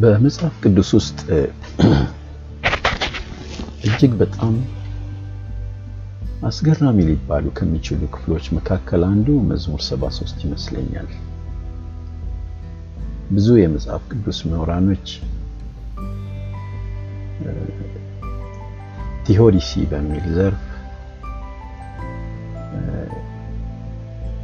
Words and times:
በመጽሐፍ 0.00 0.54
ቅዱስ 0.62 0.90
ውስጥ 0.98 1.18
እጅግ 3.86 4.12
በጣም 4.20 4.54
አስገራሚ 6.48 6.98
ሊባሉ 7.08 7.46
ከሚችሉ 7.58 8.00
ክፍሎች 8.14 8.46
መካከል 8.56 9.02
አንዱ 9.08 9.38
መዝሙር 9.48 9.80
73 9.86 10.44
ይመስለኛል። 10.46 11.08
ብዙ 13.30 13.48
የመጽሐፍ 13.60 14.02
ቅዱስ 14.12 14.38
ምሁራኖች 14.50 15.08
ቲዮዲሲ 19.26 19.72
በሚል 19.90 20.26
ዘርፍ 20.36 20.62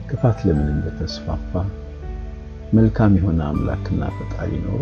ክፋት 0.08 0.38
ለምን 0.46 0.68
እንደተስፋፋ 0.72 1.52
መልካም 2.76 3.12
የሆነ 3.18 3.40
አምላክና 3.50 4.02
ፈጣሪ 4.16 4.50
ኖሮ 4.64 4.80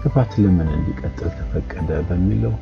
ክፋት 0.00 0.32
ለምን 0.42 0.68
እንዲቀጥል 0.76 1.30
ተፈቀደ 1.38 1.90
በሚለው 2.08 2.54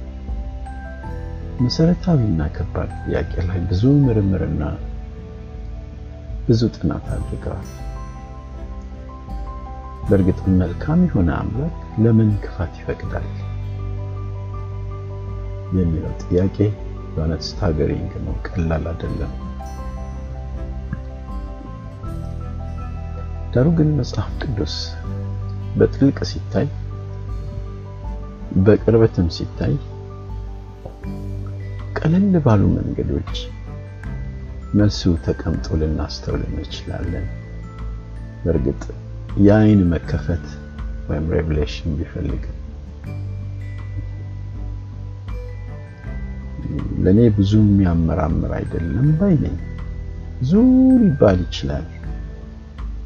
መሰረታዊና 1.61 2.43
ከባድ 2.57 2.91
ጥያቄ 3.03 3.33
ላይ 3.49 3.61
ብዙ 3.69 3.83
ምርምርና 4.05 4.63
ብዙ 6.49 6.63
ጥናት 6.77 7.07
አድርገዋል። 7.15 7.69
በእርግጥ 10.09 10.41
መልካም 10.63 11.03
የሆነ 11.07 11.31
አምላክ 11.43 11.77
ለምን 12.05 12.31
ክፋት 12.43 12.75
ይፈቅዳል 12.81 13.29
የሚለው 15.79 16.13
ጥያቄ 16.25 16.57
በእውነት 17.15 17.43
ስታገሪንግ 17.49 18.13
ነው፣ 18.27 18.35
ቀላል 18.49 18.87
አይደለም። 18.91 19.33
ዳሩ 23.55 23.67
ግን 23.79 23.91
መጽሐፍ 23.99 24.31
ቅዱስ 24.43 24.75
በጥልቅ 25.79 26.19
ሲታይ 26.31 26.67
በቅርበትም 28.65 29.29
ሲታይ 29.37 29.75
ቀለል 31.99 32.35
ባሉ 32.45 32.63
መንገዶች 32.77 33.35
መልሱ 34.79 35.13
ተቀምጦ 35.27 35.77
ልናስተውል 35.81 36.43
እንችላለን። 36.49 37.27
በእርግጥ 38.43 38.83
የአይን 39.45 39.83
መከፈት 39.93 40.47
ወይም 41.09 41.27
revelation 41.35 41.95
ቢፈልግም 41.99 42.51
ለእኔ 47.05 47.21
ብዙ 47.37 47.53
የሚያመራምር 47.63 48.53
አይደለም 48.59 49.09
ባይ 49.19 49.35
ነኝ። 49.43 49.57
ብዙ 50.39 50.53
ሊባል 51.03 51.39
ይችላል፣ 51.45 51.85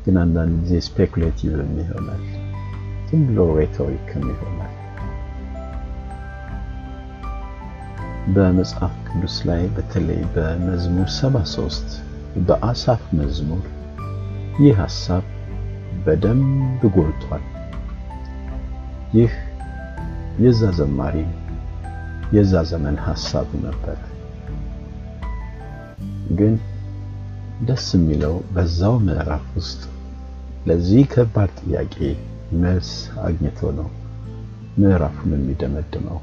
ግን 0.08 0.18
አንዳንድ 0.20 0.52
ጊዜ 0.60 0.74
ስፔኩሌቲቭም 0.86 1.72
ይሆናል፣ 1.80 2.20
ዝም 3.08 3.22
ብሎ 3.28 3.38
ሬቶሪክም 3.56 4.22
ይሆናል። 4.30 4.74
በመጽሐፍ 8.34 8.94
ቅዱስ 9.08 9.36
ላይ 9.48 9.62
በተለይ 9.74 10.22
በመዝሙር 10.34 11.08
73 11.14 11.98
በአሳፍ 12.46 13.02
መዝሙር 13.18 13.66
ይህ 14.58 14.74
ሐሳብ 14.80 15.26
በደንብ 16.06 16.80
ጎልቷል። 16.96 17.44
ይህ 19.16 19.34
የዛ 20.44 20.72
ዘማሪ 20.78 21.18
የዛ 22.32 22.64
ዘመን 22.72 22.98
ሐሳብ 23.06 23.50
ነበር። 23.62 24.00
ግን 26.38 26.56
ደስ 27.68 27.86
የሚለው 27.96 28.34
በዛው 28.54 28.96
ምዕራፍ 29.06 29.46
ውስጥ 29.54 29.80
ለዚህ 30.66 31.02
ከባድ 31.12 31.50
ጥያቄ 31.60 31.96
መልስ 32.60 32.90
አግኝቶ 33.24 33.70
ነው 33.76 33.88
ምዕራፉን 34.78 35.32
የሚደመድመው። 35.36 36.18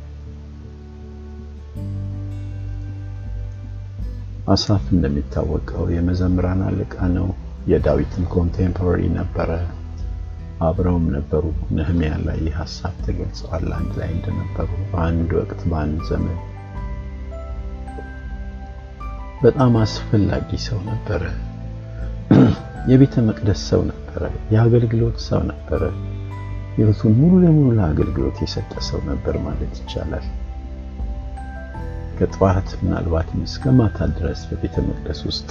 አሳፍ 4.47 4.84
እንደሚታወቀው 4.95 5.85
የመዘምራን 5.94 6.62
አለቃ 6.68 6.95
ነው። 7.16 7.28
የዳዊትም 7.68 8.25
ኮንቴምፖራሪ 8.34 9.01
ነበረ። 9.16 9.51
አብረውም 10.62 11.06
ነበሩ። 11.16 11.45
ነህሚያ 11.78 12.12
ላይ 12.25 12.38
ይህ 12.44 12.53
ሐሳብ 12.59 12.94
ተገልጸዋል። 13.06 13.66
አንድ 13.79 13.94
ላይ 14.00 14.12
እንደነበሩ 14.13 14.69
በአንድ 14.91 15.31
ወቅት 15.40 15.62
በአንድ 15.72 16.01
ዘመን 16.09 16.38
በጣም 19.41 19.74
አስፈላጊ 19.81 20.50
ሰው 20.63 20.79
ነበረ። 20.88 21.24
የቤተ 22.91 23.24
መቅደስ 23.28 23.62
ሰው 23.69 23.81
ነበረ። 24.18 24.26
የአገልግሎት 24.53 25.18
ሰው 25.26 25.40
ነበረ። 25.50 25.81
ሕይወቱን 26.76 27.14
ሙሉ 27.20 27.34
ለሙሉ 27.44 27.68
ለአገልግሎት 27.78 28.38
የሰጠ 28.44 28.72
ሰው 28.88 29.00
ነበር 29.09 29.36
ማለት 29.46 29.74
ይቻላል። 29.80 30.26
ከጠዋት 32.18 32.70
ምናልባትም 32.81 33.40
እስከ 33.48 33.74
ማታ 33.78 34.08
ድረስ 34.14 34.42
በቤተ 34.50 34.75
መቅደስ 34.88 35.20
ውስጥ 35.30 35.50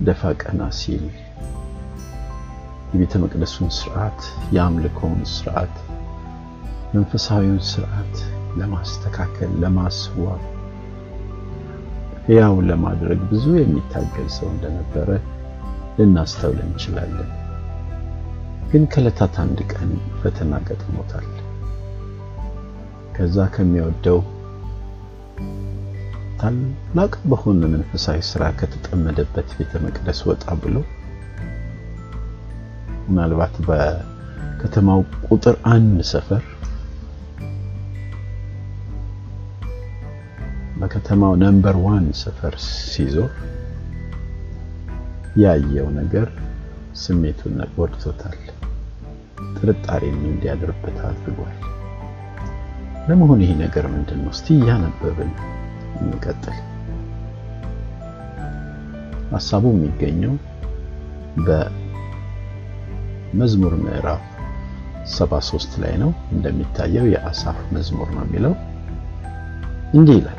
ደፋ 0.00 0.32
ቀና 0.42 0.60
ሲል 0.80 1.04
የቤተ 2.92 3.14
መቅደሱን 3.24 3.70
ስርዓት፣ 3.78 4.20
የአምልኮውን 4.54 5.22
ስርዓት፣ 5.34 5.74
መንፈሳዊውን 6.94 7.62
ስርዓት 7.70 8.14
ለማስተካከል፣ 8.60 9.50
ለማስዋብ፣ 9.64 10.42
ሕያው 12.28 12.56
ለማድረግ 12.70 13.20
ብዙ 13.30 13.46
የሚታገል 13.58 14.30
ሰው 14.38 14.48
እንደነበረ 14.54 15.10
ልናስተውል 15.98 16.58
እንችላለን። 16.64 17.30
ግን 18.70 18.82
ከዕለታት 18.92 19.34
አንድ 19.42 19.58
ቀን 19.72 19.90
ፈተና 20.20 20.54
ገጥሞታል። 20.66 21.26
ከዛ 23.14 23.46
ከሚወደው 23.54 24.18
ታላቅ 26.40 27.12
በሆነ 27.30 27.62
መንፈሳዊ 27.72 28.18
ስራ 28.28 28.42
ከተጠመደበት 28.58 29.48
ቤተ 29.58 29.80
መቅደስ 29.84 30.20
ወጣ 30.28 30.44
ብሎ 30.62 30.76
ምናልባት 33.06 33.54
በከተማው 33.66 35.00
ቁጥር 35.28 35.56
አንድ 35.72 35.98
ሰፈር 36.12 36.44
በከተማው 40.80 41.34
number 41.42 41.76
one 41.84 42.06
ሰፈር 42.20 42.54
ሲዞር 42.90 43.32
ያየው 45.42 45.88
ነገር 45.98 46.28
ስሜቱን 46.96 47.58
ጎድቶታል። 47.74 48.38
ጥርጣሬም 49.56 50.16
እንዲያድርበት 50.28 50.96
አድርጓል። 51.08 51.56
ለመሆኑ 53.08 53.40
ይሄ 53.44 53.52
ነገር 53.62 53.84
ምንድን 53.92 54.18
ነው? 54.24 54.30
እስቲ 54.34 54.46
እያነበብን 54.56 55.30
እንቀጥል። 56.02 56.56
ሐሳቡ 59.32 59.64
የሚገኘው 59.72 60.32
በመዝሙር 61.46 61.74
ምዕራፍ 63.82 64.22
73 65.12 65.72
ላይ 65.82 65.94
ነው። 66.02 66.10
እንደሚታየው 66.34 67.06
የአሳፍ 67.12 67.58
መዝሙር 67.74 68.08
ነው 68.16 68.22
የሚለው 68.26 68.54
እንዲህ 69.94 70.14
ይላል። 70.18 70.38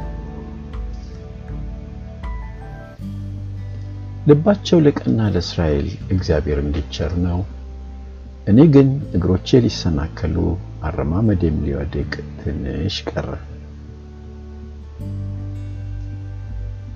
ልባቸው 4.28 4.78
ለቀና 4.86 5.20
ለእስራኤል 5.34 5.88
እግዚአብሔር 6.12 6.58
እንዲቸር 6.64 7.12
ነው። 7.26 7.38
እኔ 8.50 8.60
ግን 8.74 8.88
እግሮቼ 9.16 9.60
ሊሰናከሉ 9.64 10.36
አረማመዴም 10.88 11.58
ሊወድቅ 11.66 12.12
ትንሽ 12.40 12.96
ቀረ። 13.10 13.28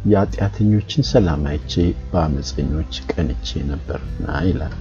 የኃጢአተኞችን 0.05 1.03
ሰላም 1.11 1.43
አይቼ 1.49 1.73
በአመፀኞች 2.07 2.93
ቀንቼ 3.11 3.61
ነበርና 3.69 4.39
ይላል። 4.47 4.75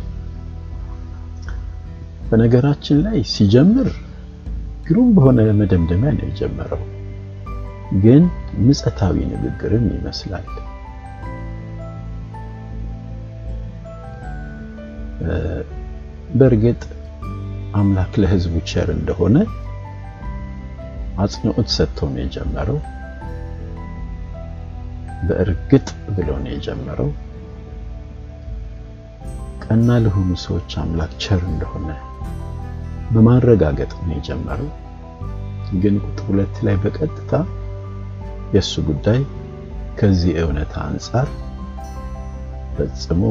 በነገራችን 2.29 2.99
ላይ 3.07 3.19
ሲጀምር 3.33 3.91
ግሩም 4.87 5.11
በሆነ 5.17 5.39
መደምደሚያ 5.61 6.13
ነው 6.17 6.27
የጀመረው፣ 6.29 6.83
ግን 8.05 8.23
ምጸታዊ 8.67 9.17
ንግግርም 9.33 9.87
ይመስላል። 9.97 10.47
በእርግጥ 16.33 16.83
አምላክ 17.79 18.13
ለሕዝቡ 18.21 18.55
ቸር 18.71 18.89
እንደሆነ 18.95 19.37
አጽንዖት 21.23 21.69
ሰጥቶ 21.75 22.09
ነው 22.11 22.21
የጀመረው። 22.23 22.79
በእርግጥ 25.27 25.87
ብሎ 26.15 26.29
ነው 26.45 26.51
የጀመረው። 26.55 27.11
ቀና 29.65 29.99
ለሆኑ 30.05 30.31
ሰዎች 30.45 30.73
አምላክ 30.83 31.13
ቸር 31.25 31.43
እንደሆነ 31.51 31.91
በማረጋገጥ 33.13 33.93
ነው 34.01 34.15
የጀመረው። 34.17 34.71
ግን 35.83 35.95
ቁጥር 36.05 36.25
ሁለት 36.29 36.57
ላይ 36.67 36.77
በቀጥታ 36.83 37.33
የእሱ 38.55 38.75
ጉዳይ 38.89 39.21
ከዚህ 39.99 40.35
እውነታ 40.43 40.75
አንጻር 40.89 41.29
ፈጽሞ 42.75 43.23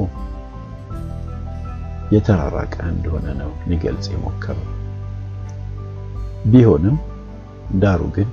የተራራቀ 2.11 2.75
እንደሆነ 2.93 3.27
ነው 3.41 3.51
ሊገልጽ 3.69 4.07
የሞከረው። 4.13 4.67
ቢሆንም 6.51 6.97
ዳሩ 7.81 8.01
ግን 8.15 8.29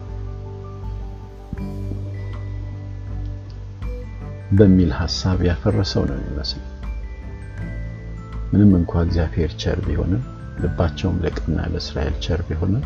በሚል 4.52 4.90
ሐሳብ 4.98 5.38
ያፈረሰው 5.48 6.04
ነው 6.10 6.16
የሚመስለው። 6.18 6.66
ምንም 8.52 8.70
እንኳ 8.78 8.92
እግዚአብሔር 9.06 9.50
ቸር 9.62 9.78
ቢሆንም 9.86 10.22
ልባቸውም 10.62 11.16
ለቅና 11.24 11.58
ለእስራኤል 11.72 12.14
ቸር 12.24 12.40
ቢሆንም 12.48 12.84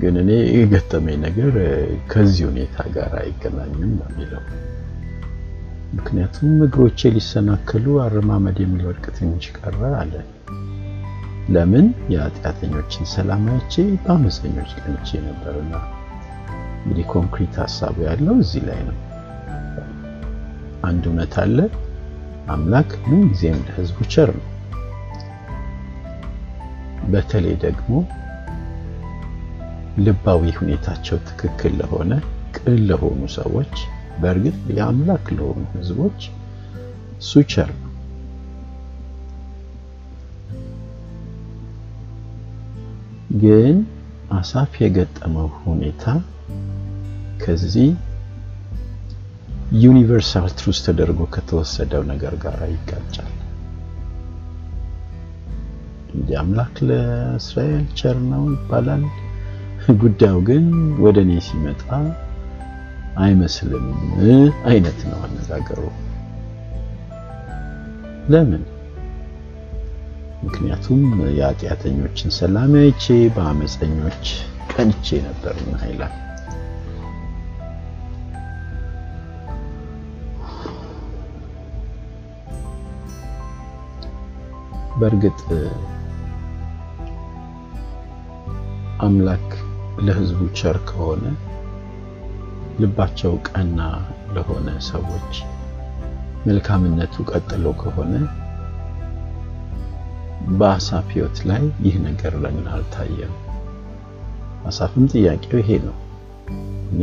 ግን 0.00 0.16
እኔ 0.22 0.30
የገጠመኝ 0.56 1.16
ነገር 1.26 1.54
ከዚህ 2.10 2.44
ሁኔታ 2.50 2.76
ጋር 2.96 3.12
አይገናኝም 3.20 3.92
ነው 3.98 4.08
ምክንያቱም 5.92 6.54
እግሮቼ 6.64 7.10
ሊሰናከሉ 7.14 7.84
አረማመዴም 8.04 8.72
ሊወድቅ 8.78 9.04
ትንሽ 9.16 9.46
ቀረ 9.58 9.80
አለ። 10.00 10.14
ለምን 11.48 11.86
የኃጢአተኞችን 12.12 13.04
ሰላም 13.12 13.44
አይቼ 13.52 13.74
በአመፀኞች 14.02 14.72
ቀንቼ 14.80 15.08
ነበርና። 15.26 15.74
እንግዲህ 16.80 17.06
ኮንክሪት 17.12 17.54
ሀሳቡ 17.62 17.96
ያለው 18.08 18.36
እዚህ 18.42 18.62
ላይ 18.68 18.80
ነው። 18.88 18.96
አንድ 20.88 21.04
እውነት 21.10 21.34
አለ። 21.42 21.58
አምላክ 22.48 22.90
ምን 23.08 23.22
ጊዜም 23.30 23.58
ለሕዝቡ 23.66 23.98
ቸር 24.12 24.30
ነው። 24.38 24.46
በተለይ 27.10 27.54
ደግሞ 27.64 27.90
ልባዊ 29.98 30.50
ሁኔታቸው 30.58 31.16
ትክክል 31.28 31.72
ለሆነ 31.80 32.12
ቅን 32.56 32.76
ለሆኑ 32.88 33.20
ሰዎች 33.36 33.74
በእርግጥ 34.18 34.56
የአምላክ 34.76 35.26
ለሆኑ 35.36 35.60
ሕዝቦች 35.74 36.20
እሱ 37.20 37.32
ነው። 37.72 37.84
ግን 43.42 43.76
አሳፍ 44.36 44.72
የገጠመው 44.82 45.48
ሁኔታ 45.64 46.04
ከዚህ 47.42 47.90
ዩኒቨርሳል 49.82 50.48
ትሩስ 50.58 50.78
ተደርጎ 50.86 51.20
ከተወሰደው 51.34 52.02
ነገር 52.10 52.34
ጋር 52.44 52.60
ይጋጫል። 52.72 53.32
እንደ 56.14 56.28
አምላክ 56.42 56.76
ለእስራኤል 56.88 57.84
ቸር 57.98 58.16
ነው 58.30 58.44
ይባላል። 58.54 59.04
ጉዳዩ 60.00 60.36
ግን 60.48 60.64
ወደ 61.04 61.18
እኔ 61.26 61.32
ሲመጣ 61.46 61.82
አይመስልም 63.18 63.86
አይነት 64.64 64.98
ነው 65.10 65.18
አነጋገሩ። 65.26 65.80
ለምን? 68.28 68.64
ምክንያቱም 70.42 71.02
የኃጢአተኞችን 71.38 72.30
ሰላም 72.38 72.72
አይቼ 72.80 73.04
በአመፀኞች 73.36 74.24
ቀንቼ 74.72 75.18
ነበርና 75.24 75.76
ይላል። 75.88 76.14
በእርግጥ 85.00 85.40
አምላክ 89.00 89.48
ለሕዝቡ 90.06 90.40
ቸር 90.58 90.76
ከሆነ 90.88 91.24
ልባቸው 92.78 93.32
ቀና 93.48 93.80
ለሆነ 94.34 94.68
ሰዎች 94.88 95.32
መልካምነቱ 96.46 97.24
ቀጥሎ 97.30 97.64
ከሆነ 97.80 98.12
በአሳፍ 100.58 101.06
ሕይወት 101.14 101.38
ላይ 101.48 101.64
ይህ 101.84 101.96
ነገር 102.04 102.32
ለምን 102.42 102.66
አልታየም? 102.74 103.32
አሳፍም 104.68 105.04
ጥያቄው 105.12 105.58
ይሄ 105.60 105.70
ነው። 105.86 105.96
እኔ 106.92 107.02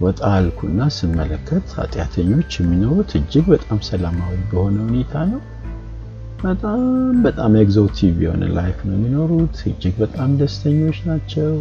ወጣ 0.00 0.20
አልኩና 0.34 0.80
ስመለከት 0.96 1.66
ኃጢአተኞች 1.78 2.50
የሚኖሩት 2.58 3.10
እጅግ 3.18 3.46
በጣም 3.52 3.78
ሰላማዊ 3.88 4.36
በሆነ 4.50 4.76
ሁኔታ 4.86 5.14
ነው። 5.32 5.40
በጣም 6.42 6.80
በጣም 7.26 7.52
exotic 7.60 8.16
የሆነ 8.24 8.44
life 8.56 8.78
ነው 8.86 8.94
የሚኖሩት። 8.96 9.56
እጅግ 9.70 9.94
በጣም 10.02 10.30
ደስተኞች 10.40 10.98
ናቸው። 11.06 11.52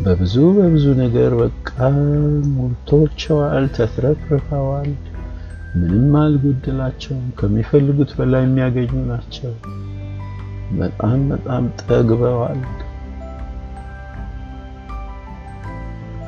በብዙ 0.00 0.34
በብዙ 0.56 0.84
ነገር 1.00 1.32
በቃ 1.40 1.70
ሞልቶቸዋል፣ 2.54 3.66
ተትረፍርፈዋል። 3.76 4.90
ምንም 5.74 6.14
አልጎደላቸውም። 6.20 7.26
ከሚፈልጉት 7.38 8.10
በላይ 8.18 8.42
የሚያገኙ 8.44 8.92
ናቸው። 9.08 9.52
በጣም 10.78 11.20
በጣም 11.30 11.64
ጠግበዋል። 11.82 12.60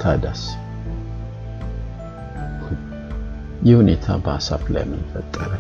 ታዲያስ 0.01 0.43
ይህ 3.63 3.77
ሁኔታ 3.79 4.07
በአሳፍ 4.25 4.65
ላይ 4.75 4.85
ምን 4.91 5.03
ፈጠረ? 5.13 5.53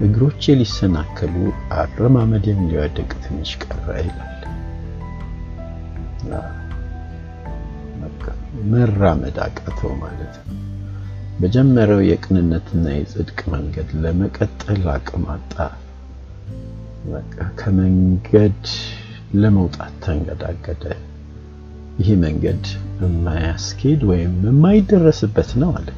እግሮቼ 0.00 0.54
ሊሰናከሉ 0.58 1.34
አረማመዴም 1.74 2.60
ሊወድቅ 2.70 3.10
ትንሽ 3.24 3.52
ቀረ 3.64 3.86
ይላል። 4.00 4.32
መራመድ 8.70 9.36
አቃተው 9.44 9.92
ማለት 10.02 10.34
ነው። 10.42 10.56
በጀመረው 11.40 12.00
የቅንነትና 12.04 12.86
የጽድቅ 12.94 13.40
መንገድ 13.54 13.88
ለመቀጠል 14.02 14.84
አቅም 14.94 15.24
አጣ። 15.34 15.54
በቃ 17.08 17.36
ከመንገድ 17.58 18.62
ለመውጣት 19.34 19.92
ተንገዳገደ። 20.04 20.84
ይሄ 21.98 22.08
መንገድ 22.22 22.64
የማያስኬድ 23.02 24.00
ወይም 24.10 24.34
የማይደረስበት 24.46 25.50
ነው 25.62 25.70
አለ። 25.78 25.88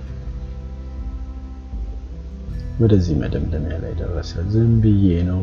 ወደዚህ 2.81 3.15
መደምደሚያ 3.23 3.77
ላይ 3.85 3.95
ደረሰ። 4.01 4.33
ዝም 4.53 4.73
ብዬ 4.83 5.07
ነው 5.31 5.41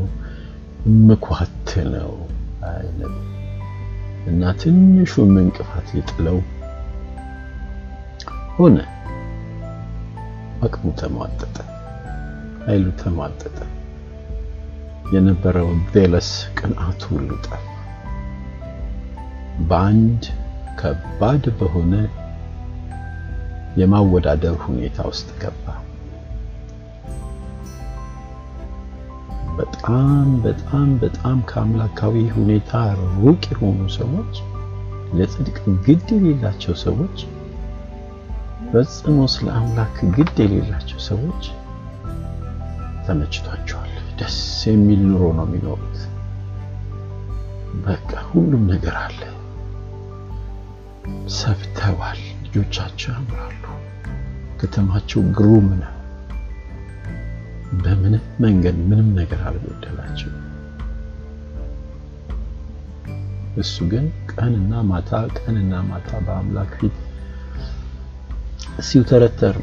ምኳት 1.08 1.72
ነው 1.94 2.12
አይነት 2.70 3.16
እና 4.28 4.52
ትንሹም 4.62 5.34
እንቅፋት 5.42 5.88
ሊጥለው 5.96 6.38
ሆነ። 8.57 8.78
አቅሙ 10.63 10.92
ተሟጠጠ፣ 11.00 11.56
ኃይሉ 12.66 12.85
ተሟጠጠ። 13.02 13.57
የነበረው 15.14 15.69
ቬለስ 15.92 16.30
ቅንዓቱ 16.57 17.02
ሁሉ 17.12 17.30
ጠፋ። 17.45 17.64
በአንድ 19.68 20.24
ከባድ 20.80 21.44
በሆነ 21.59 21.94
የማወዳደር 23.78 24.56
ሁኔታ 24.66 24.97
ውስጥ 25.09 25.30
ገባ። 25.42 25.66
በጣም 29.57 30.28
በጣም 30.44 30.88
በጣም 31.00 31.38
ከአምላካዊ 31.50 32.26
ሁኔታ 32.33 32.71
ሩቅ 33.16 33.44
የሆኑ 33.54 33.80
ሰዎች፣ 33.97 34.33
ለጽድቅ 35.14 35.57
ግድ 35.85 36.07
የሌላቸው 36.16 36.76
ሰዎች፣ 36.83 37.18
ፈጽሞ 38.69 39.18
ስለ 39.34 39.48
አምላክ 39.57 39.95
ግድ 40.16 40.38
የሌላቸው 40.44 41.00
ሰዎች 41.07 41.44
ተመችቷቸዋል። 43.06 43.92
ደስ 44.19 44.38
የሚል 44.68 45.02
ኑሮ 45.07 45.24
ነው 45.38 45.45
የሚኖሩት። 45.48 45.98
በቃ 47.86 48.12
ሁሉም 48.30 48.64
ነገር 48.72 48.95
አለ። 49.02 49.22
ሰፍተዋል። 51.38 52.22
ልጆቻቸው 52.45 53.12
ያምራሉ። 53.16 53.64
ከተማቸው 54.60 55.22
ግሩም 55.38 55.68
ነው። 55.81 55.92
በምንም 57.84 58.26
መንገድ 58.42 58.78
ምንም 58.90 59.10
ነገር 59.19 59.42
አልጎደላቸው። 59.50 60.31
እሱ 63.57 63.76
ግን 63.92 64.06
ቀንና 64.31 64.81
ማታ 64.88 65.12
ቀንና 65.38 65.74
ማታ 65.90 66.10
በአምላክ 66.26 66.72
ፊት 66.80 66.95
ሲውተረተር 68.80 69.56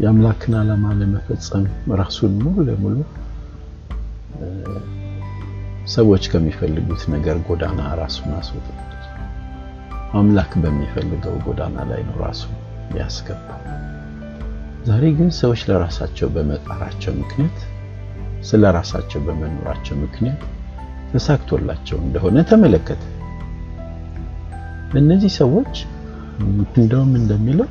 የአምላክን 0.00 0.54
ዓላማ 0.60 0.86
ለመፈጸም 0.98 1.64
ራሱን 2.00 2.32
ሙሉ 2.42 2.56
ለሙሉ 2.68 2.96
ሰዎች 5.88 6.24
ከሚፈልጉት 6.32 7.02
ነገር 7.14 7.36
ጎዳና 7.46 7.80
ራሱን 8.00 8.32
አስወጥቷል። 8.38 8.82
አምላክ 10.12 10.52
በሚፈልገው 10.62 11.36
ጎዳና 11.46 11.78
ላይ 11.90 12.02
ነው 12.08 12.16
ራሱን 12.24 12.54
ያስገባው። 12.98 13.60
ዛሬ 14.86 15.04
ግን 15.18 15.30
ሰዎች 15.38 15.62
ለራሳቸው 15.68 16.28
በመጣራቸው 16.36 17.14
ምክንያት 17.14 17.58
ስለ 18.42 18.64
ራሳቸው 18.76 19.20
በመኖራቸው 19.26 19.96
ምክንያት 20.02 20.42
ተሳክቶላቸው 21.12 21.98
እንደሆነ 22.00 22.36
ተመለከተ። 22.50 23.02
እነዚህ 24.98 25.32
ሰዎች 25.40 25.74
እንደውም 26.76 27.12
እንደሚለው 27.14 27.68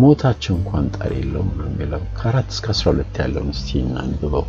ሞታቸው 0.00 0.54
እንኳን 0.58 0.84
ጣር 0.94 1.10
የለውም 1.16 1.50
ነው 1.58 1.66
የሚለው። 1.68 2.02
ከአራት 2.18 2.48
እስከ 2.54 2.66
አስራ 2.72 2.86
ሁለት 2.92 3.16
ያለውን 3.22 3.50
እስቲ 3.54 3.70
እናንብበው። 3.82 4.44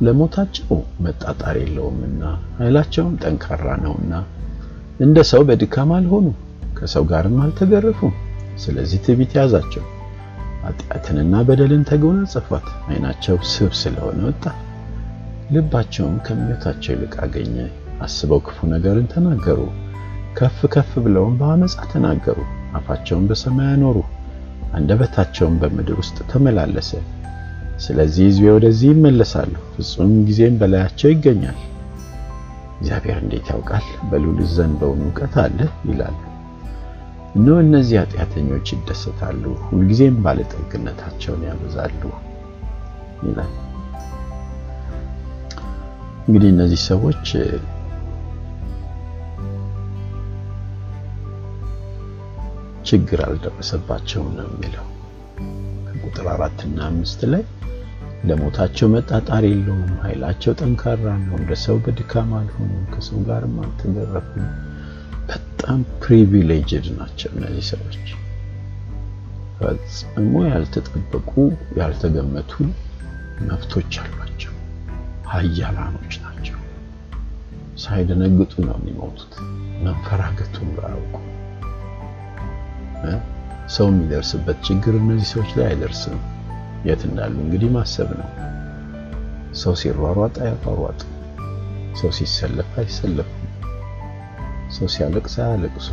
ለሞታቸው 0.00 0.68
መጣጣር 1.04 1.56
የለውምና 1.60 2.22
ኃይላቸውም 2.58 3.14
ጠንካራ 3.22 3.68
ነውና 3.84 4.12
እንደ 5.00 5.18
ሰው 5.30 5.42
በድካም 5.48 5.90
አልሆኑ 5.96 6.26
ከሰው 6.78 7.04
ጋርም 7.10 7.38
አልተገረፉም። 7.44 8.14
ስለዚህ 8.58 8.98
ትዕቢት 9.04 9.32
ያዛቸው፣ 9.38 9.84
ኃጢአትንና 10.64 11.34
በደልን 11.48 11.82
ተጎናጸፏት። 11.90 12.66
ዓይናቸው 12.88 13.36
ስብ 13.52 13.72
ስለሆነ 13.80 14.20
ወጣ፣ 14.28 14.44
ልባቸውም 15.54 16.16
ከምኞታቸው 16.26 16.92
ይልቅ 16.94 17.14
አገኘ። 17.24 17.56
አስበው 18.06 18.40
ክፉ 18.46 18.66
ነገርን 18.72 19.06
ተናገሩ፣ 19.12 19.60
ከፍ 20.38 20.58
ከፍ 20.74 20.90
ብለውም 21.04 21.34
በአመፃ 21.40 21.76
ተናገሩ። 21.92 22.38
አፋቸውን 22.78 23.24
በሰማይ 23.30 23.68
አኖሩ፣ 23.72 23.98
አንደበታቸውን 24.72 25.54
በምድር 25.60 25.96
ውስጥ 26.00 26.18
ተመላለሰ። 26.30 26.90
ስለዚህ 27.78 28.24
ሕዝቤ 28.28 28.46
ወደዚህ 28.54 28.88
ይመለሳሉ፣ 28.92 29.52
ፍጹም 29.74 30.12
ጊዜም 30.28 30.54
በላያቸው 30.60 31.10
ይገኛል። 31.12 31.58
እግዚአብሔር 32.78 33.18
እንዴት 33.22 33.46
ያውቃል? 33.52 33.86
በልዑል 34.10 34.40
ዘንድ 34.54 34.74
በእውኑ 34.80 35.02
እውቀት 35.06 35.36
አለ 35.44 35.58
ይላል። 35.88 36.16
እነሆ 37.34 37.56
እነዚህ 37.64 37.96
ኃጢአተኞች 38.02 38.66
ይደሰታሉ፣ 38.74 39.42
ሁልጊዜም 39.64 40.16
ባለጠግነታቸውን 40.24 41.42
ያበዛሉ 41.48 42.02
ይላል። 43.22 43.52
እንግዲህ 46.26 46.48
እነዚህ 46.54 46.80
ሰዎች 46.88 47.26
ችግር 52.88 53.20
አልደረሰባቸውም 53.26 54.28
ነው 54.38 54.46
የሚለው 54.50 54.86
ከቁጥር 55.88 56.26
አራት 56.34 56.58
እና 56.66 56.78
አምስት 56.88 57.20
ላይ 57.32 57.44
ለሞታቸው 58.28 58.88
መጣጣር 58.94 59.44
የለውም፣ 59.48 59.90
ኃይላቸው 60.04 60.52
ጠንካራ 60.60 61.04
ነው፣ 61.22 61.34
እንደ 61.40 61.52
ሰው 61.64 61.76
በድካም 61.84 62.30
አልሆኑም፣ 62.38 62.86
ከሰው 62.94 63.18
ጋርም 63.28 63.56
አልተገረፉም። 63.62 64.48
በጣም 65.28 65.80
ፕሪቪሌጅድ 66.02 66.86
ናቸው 66.98 67.30
እነዚህ 67.34 67.66
ሰዎች። 67.70 68.08
ፈጽሞ 69.58 70.32
ያልተጠበቁ 70.50 71.30
ያልተገመቱ 71.78 72.52
መብቶች 73.48 73.94
አሏቸው። 74.02 74.54
ኃያላኖች 75.32 76.14
ናቸው። 76.24 76.58
ሳይደነግጡ 77.78 78.54
ነው 78.68 78.76
የሚሞቱት። 78.80 79.34
መንፈራገቱን 79.84 80.70
አያውቁ። 80.82 81.16
ሰው 83.68 83.86
የሚደርስበት 83.88 84.58
ችግር 84.68 84.94
እነዚህ 85.00 85.28
ሰዎች 85.32 85.50
ላይ 85.56 85.66
አይደርስም። 85.70 86.18
የት 86.86 87.02
እንዳሉ 87.08 87.34
እንግዲህ 87.44 87.70
ማሰብ 87.74 88.10
ነው። 88.20 88.28
ሰው 89.54 89.74
ሲሯሯጥ 89.80 90.36
አያሯሯጥ፣ 90.42 91.00
ሰው 92.00 92.10
ሲሰለፍ 92.18 92.70
አይሰለፉም፣ 92.78 93.44
ሰው 94.76 94.88
ሲያለቅስ 94.94 95.36
አያለቅሱ። 95.44 95.88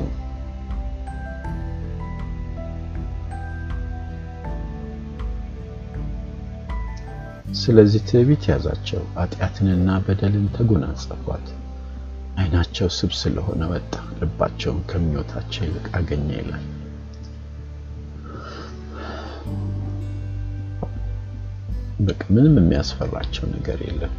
ስለዚህ 7.60 8.02
ትዕቢት 8.08 8.44
ያዛቸው፣ 8.50 9.02
ኃጢአትንና 9.18 9.90
በደልን 10.06 10.48
ተጎናጸፏት። 10.56 11.46
ዓይናቸው 12.38 12.88
ስብ 12.96 13.12
ስለሆነ 13.20 13.62
ወጣ፣ 13.72 13.92
ልባቸውን 14.20 14.80
ከምኞታቸው 14.90 15.64
ይልቅ 15.68 15.86
አገኘ 16.00 16.28
ይላል። 16.40 16.66
በቃ 22.00 22.22
ምንም 22.30 22.56
የሚያስፈራቸው 22.60 23.46
ነገር 23.52 23.80
የለም። 23.86 24.14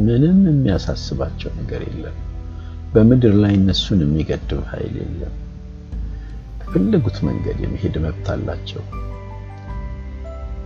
ምንም 0.00 0.38
የሚያሳስባቸው 0.48 1.50
ነገር 1.60 1.82
የለም። 1.86 2.16
በምድር 2.92 3.34
ላይ 3.42 3.52
እነሱን 3.58 4.00
የሚገድብ 4.04 4.60
ኃይል 4.70 4.94
የለም። 5.00 5.34
በፈለጉት 6.60 7.18
መንገድ 7.28 7.58
የመሄድ 7.64 7.96
መብት 8.04 8.28
አላቸው። 8.34 8.82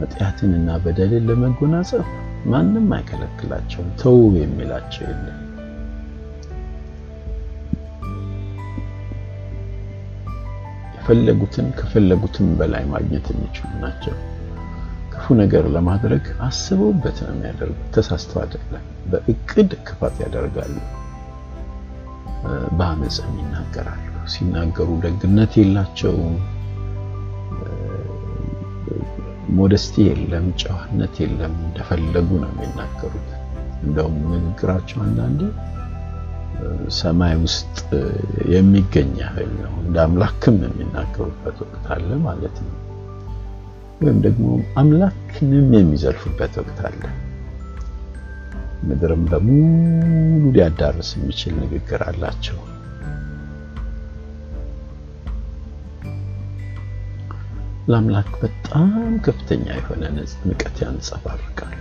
ኃጢአትንና 0.00 0.68
በደልን 0.84 1.26
ለመጎናጸፍ 1.28 2.06
ማንም 2.46 2.88
አይከለክላቸውም። 2.96 3.90
ተው 4.00 4.18
የሚላቸው 4.38 5.02
የለም። 5.08 5.38
የፈለጉትን 10.96 11.68
ከፈለጉትም 11.78 12.48
በላይ 12.58 12.84
ማግኘት 12.90 13.26
የሚችሉ 13.32 13.70
ናቸው። 13.80 14.14
ክፉ 15.22 15.34
ነገር 15.40 15.64
ለማድረግ 15.74 16.24
አስበውበት 16.44 17.18
ነው 17.22 17.28
የሚያደርጉት። 17.32 17.84
ተሳስተው 17.94 18.38
አይደለም። 18.40 18.82
በእቅድ 19.10 19.70
ክፋት 19.86 20.16
ያደርጋሉ። 20.22 20.74
በአመፅም 22.78 23.34
ይናገራሉ። 23.40 24.02
ሲናገሩ 24.32 24.88
ደግነት 25.04 25.52
የላቸውም። 25.60 26.34
ሞደስቲ 29.52 29.94
የለም፣ 30.08 30.46
ጨዋነት 30.62 31.14
የለም። 31.22 31.54
እንደፈለጉ 31.64 32.30
ነው 32.42 32.52
የሚናገሩት። 32.54 33.30
እንደውም 33.82 34.18
ንግግራቸው 34.34 35.00
አንዳንዴ 35.06 35.40
ሰማይ 36.98 37.34
ውስጥ 37.42 37.78
የሚገኝ 38.52 39.12
ያህል 39.22 39.52
ነው። 39.62 39.74
እንደ 39.84 39.98
አምላክም 40.04 40.58
የሚናገሩበት 40.66 41.58
ወቅት 41.64 41.86
አለ 41.94 42.10
ማለት 42.26 42.58
ነው። 42.64 42.74
ወይም 44.02 44.18
ደግሞ 44.24 44.46
አምላክንም 44.80 45.68
የሚዘልፉበት 45.76 46.54
ወቅት 46.60 46.78
አለ። 46.88 47.02
ምድርም 48.88 49.22
በሙሉ 49.30 50.42
ሊያዳርስ 50.54 51.10
የሚችል 51.16 51.52
ንግግር 51.62 52.00
አላቸው። 52.08 52.58
ለአምላክ 57.88 58.30
በጣም 58.42 58.90
ከፍተኛ 59.24 59.64
የሆነ 59.76 60.02
ንቀት 60.48 60.76
ያንጸባርቃሉ። 60.82 61.78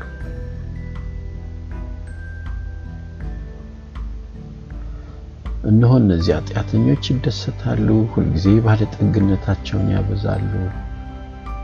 እነሆ 5.72 5.92
እነዚህ 6.02 6.32
ኃጢአተኞች 6.38 7.04
ይደሰታሉ፣ 7.12 7.88
ሁልጊዜ 8.14 8.48
ባለጠግነታቸውን 8.66 9.90
ያበዛሉ 9.94 10.54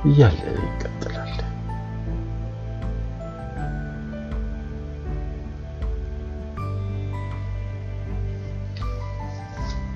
እያለ 0.06 0.40
ይቀጥላል። 0.60 1.34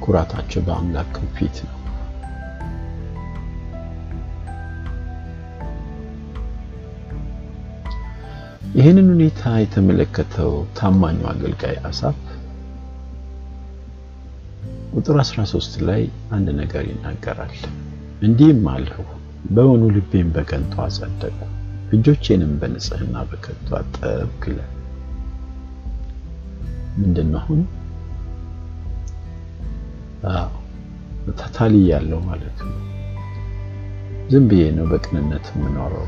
ኩራታቸው 0.04 0.62
በአምላክ 0.66 1.14
ፊት 1.36 1.58
ነው። 1.66 1.78
ይህንን 8.76 9.08
ሁኔታ 9.14 9.42
የተመለከተው 9.62 10.52
ታማኙ 10.78 11.20
አገልጋይ 11.32 11.76
አሳፍ 11.90 12.20
ቁጥር 14.94 15.18
13 15.22 15.76
ላይ 15.88 16.02
አንድ 16.36 16.48
ነገር 16.60 16.84
ይናገራል። 16.90 17.58
እንዲህም 18.22 18.64
አልሁ፣ 18.74 18.98
በውኑ 19.50 19.84
ልቤን 19.96 20.30
በከንቱ 20.36 20.74
አጸደቁ፣ 20.84 21.38
እጆቼንም 21.92 22.54
በንጽህና 22.60 23.16
በከንቱ 23.30 23.70
አጠብኩ 23.80 24.44
ይላል። 24.50 24.72
ምንድን 26.98 27.32
አሁን? 27.40 27.62
አዎ 30.34 30.50
ያለው 31.92 32.20
ማለት 32.30 32.58
ነው። 32.66 32.78
ዝም 34.32 34.44
ብዬ 34.50 34.64
ነው 34.76 34.86
በቅንነት 34.92 35.46
የምኖረው። 35.54 36.08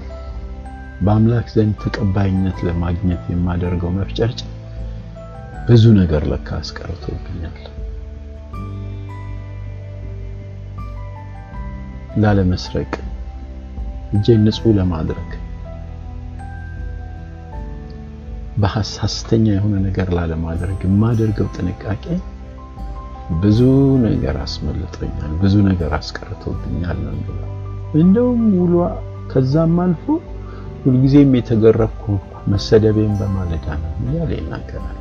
በአምላክ 1.02 1.48
ዘንድ 1.54 1.76
ተቀባይነት 1.84 2.58
ለማግኘት 2.68 3.24
የማደርገው 3.32 3.92
መፍጨርጨር 3.96 4.50
ብዙ 5.68 5.84
ነገር 5.98 6.24
ለካ 6.32 6.50
አስቀርቶብኛል። 6.60 7.58
ላለመስረቅ፣ 12.24 12.92
እጄን 14.14 14.42
ንጹህ 14.46 14.74
ለማድረግ፣ 14.78 15.30
በሐሰተኛ 18.58 19.46
የሆነ 19.54 19.76
ነገር 19.86 20.08
ላለማድረግ 20.18 20.80
የማደርገው 20.86 21.48
ጥንቃቄ 21.56 22.06
ብዙ 23.42 23.60
ነገር 24.06 24.36
አስመልጦኛል፣ 24.44 25.32
ብዙ 25.42 25.56
ነገር 25.70 25.92
አስቀርቶብኛል 26.00 26.98
ነው 27.06 27.14
የሚለው። 27.16 27.50
እንደውም 27.96 28.44
ውሏ 28.60 28.76
ከዛም 29.32 29.78
አልፎ 29.84 30.06
ሁልጊዜም 30.84 31.32
የተገረፍኩ 31.38 32.06
መሰደቤን 32.48 33.14
በማለዳ 33.20 33.66
ነው 33.82 33.92
እያለ 34.04 34.32
ይናገራል። 34.40 34.98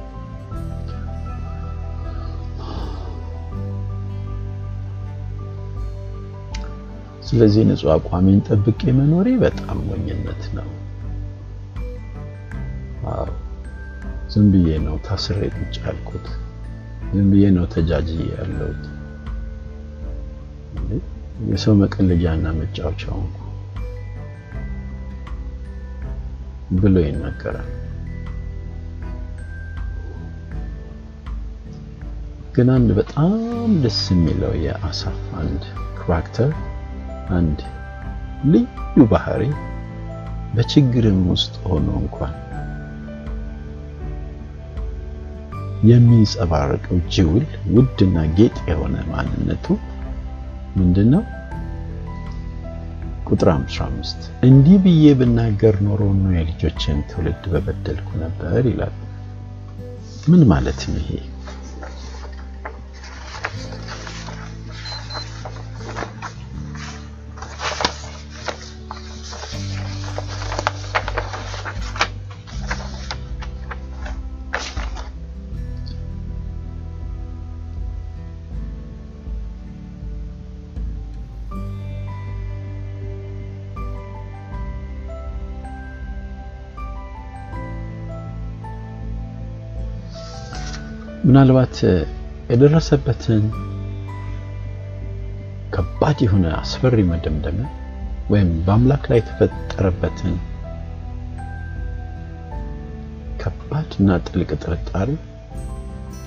ስለዚህ 7.33 7.63
ንጹሕ 7.69 7.91
አቋሜን 7.95 8.41
ጠብቄ 8.47 8.81
መኖሬ 8.97 9.29
በጣም 9.43 9.79
ሞኝነት 9.87 10.43
ነው። 10.57 10.67
አዎ 13.13 13.25
ዝም 14.33 14.47
ብዬ 14.53 14.69
ነው 14.85 14.97
ታስሬ 15.07 15.39
ቁጭ 15.57 15.75
ያልኩት። 15.85 16.27
ዝም 17.13 17.29
ብዬ 17.33 17.45
ነው 17.57 17.65
ተጃጅዬ 17.75 18.27
ያለሁት። 18.33 18.83
የሰው 21.51 21.75
መቀለጃና 21.81 22.53
መጫወቻው 22.59 23.21
ብሎ 26.79 26.97
ይናገራል። 27.07 27.71
ግን 32.55 32.71
አንድ 32.75 32.91
በጣም 32.99 33.33
ደስ 33.85 34.03
የሚለው 34.13 34.53
የአሳፍ 34.65 35.21
አንድ 35.41 35.63
ካራክተር 35.99 36.51
አንድ 37.39 37.59
ልዩ 38.45 39.05
ባህሪ 39.13 39.43
በችግርም 40.55 41.21
ውስጥ 41.33 41.55
ሆኖ 41.65 41.89
እንኳን 42.01 42.33
የሚንጸባረቀው 45.83 46.99
ጅውል 47.15 47.47
ውድና 47.75 48.17
ጌጥ 48.37 48.57
የሆነ 48.69 48.97
ማንነቱ 49.09 49.67
ምንድነው? 50.77 51.23
ቁጥር 53.29 53.49
15 53.53 54.29
እንዲህ 54.47 54.77
ብዬ 54.85 55.05
ብናገር 55.21 55.77
ኖሮ 55.87 56.03
ነው 56.19 56.33
የልጆችን 56.37 56.99
ትውልድ 57.11 57.45
በበደልኩ 57.53 58.09
ነበር 58.23 58.63
ይላል። 58.71 58.95
ምን 60.29 60.43
ማለት 60.53 60.81
ነው 60.89 60.99
ይሄ? 61.03 61.11
ምናልባት 91.33 91.77
የደረሰበትን 92.51 93.45
ከባድ 95.75 96.19
የሆነ 96.25 96.47
አስፈሪ 96.59 96.97
መደምደሚያ 97.11 97.69
ወይም 98.33 98.49
በአምላክ 98.67 99.05
ላይ 99.11 99.19
የተፈጠረበትን 99.21 100.35
ከባድና 103.43 104.19
ጥልቅ 104.27 104.51
ጥርጣሬ 104.59 105.09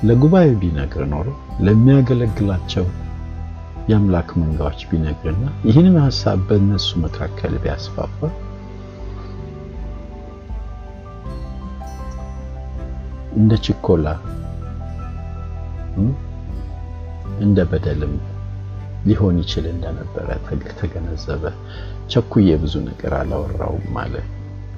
ለጉባኤው 0.09 0.55
ቢነግር 0.63 1.03
ኖሮ 1.13 1.27
ለሚያገለግላቸው 1.67 2.88
የአምላክ 3.91 4.31
መንጋዎች 4.41 4.81
ቢነግርና 4.91 5.45
ይህንን 5.69 5.97
ሀሳብ 6.05 6.41
በእነሱ 6.50 6.89
መካከል 7.05 7.55
ቢያስፋፋ 7.63 8.19
እንደ 13.35 13.53
ችኮላ 13.67 14.07
እንደ 17.40 17.60
በደልም 17.72 18.14
ሊሆን 19.08 19.36
ይችል 19.42 19.66
እንደነበረ 19.72 20.27
ተገነዘበ። 20.79 21.44
ቸኩዬ 22.12 22.50
ብዙ 22.64 22.75
ነገር 22.88 23.14
አላወራውም 23.20 23.86
ማለት 23.96 24.27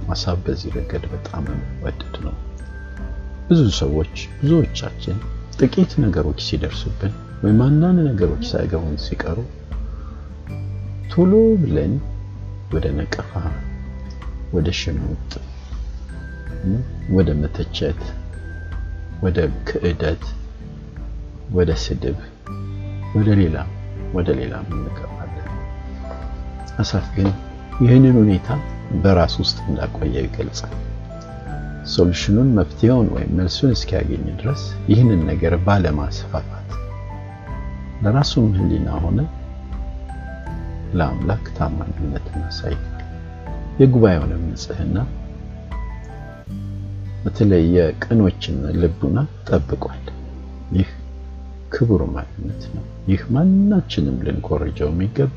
አሳብ 0.10 0.38
በዚህ 0.46 0.72
ረገድ 0.78 1.04
በጣም 1.14 1.46
የሚወደድ 1.52 2.16
ነው። 2.26 2.36
ብዙ 3.50 3.62
ሰዎች 3.80 4.14
ብዙዎቻችን 4.40 5.18
ጥቂት 5.58 5.92
ነገሮች 6.04 6.40
ሲደርሱብን 6.48 7.14
ወይም 7.44 7.60
አንዳንድ 7.66 8.00
ነገሮች 8.10 8.44
ሳይገቡን 8.52 8.98
ሲቀሩ 9.06 9.38
ቶሎ 11.12 11.34
ብለን 11.62 11.94
ወደ 12.74 12.86
ነቀፋ፣ 12.98 13.32
ወደ 14.56 14.70
ሽሙጥ፣ 14.80 15.32
ወደ 17.16 17.30
መተቸት፣ 17.42 18.02
ወደ 19.24 19.38
ክዕደት 19.68 20.24
ወደ 21.56 21.72
ስድብ 21.84 22.18
ወደ 23.16 23.30
ሌላ 23.40 23.58
ወደ 24.14 24.30
ሌላ 24.40 24.54
እንገባለን። 24.68 25.48
አሳፍ 26.80 27.08
ግን 27.16 27.30
ይህንን 27.84 28.16
ሁኔታ 28.22 28.48
በራስ 29.04 29.34
ውስጥ 29.42 29.58
እንዳቆየ 29.70 30.16
ይገልጻል። 30.26 30.76
ሶሉሽኑን 31.94 32.50
መፍትሄውን 32.58 33.08
ወይም 33.16 33.32
መልሱን 33.38 33.72
እስኪያገኝ 33.76 34.26
ድረስ 34.40 34.62
ይህንን 34.92 35.22
ነገር 35.30 35.54
ባለማስፋፋት 35.66 36.54
ለራሱም 38.04 38.48
ሕሊና 38.58 38.90
ሆነ 39.04 39.20
ለአምላክ 40.94 41.46
ታማኝነትን 41.58 42.44
አሳይቷል። 42.50 42.94
የጉባኤውንም 43.80 44.44
ንጽሕና 44.52 44.98
በተለይ 47.24 47.66
የቅኖችን 47.78 48.58
ልቡና 48.82 49.18
ጠብቋል። 49.50 50.04
ክቡር 51.78 52.02
ማንነት 52.14 52.62
ነው። 52.76 52.84
ይህ 53.10 53.22
ማናችንም 53.34 54.18
ልንኮርጀው 54.26 54.90
የሚገባ 54.92 55.36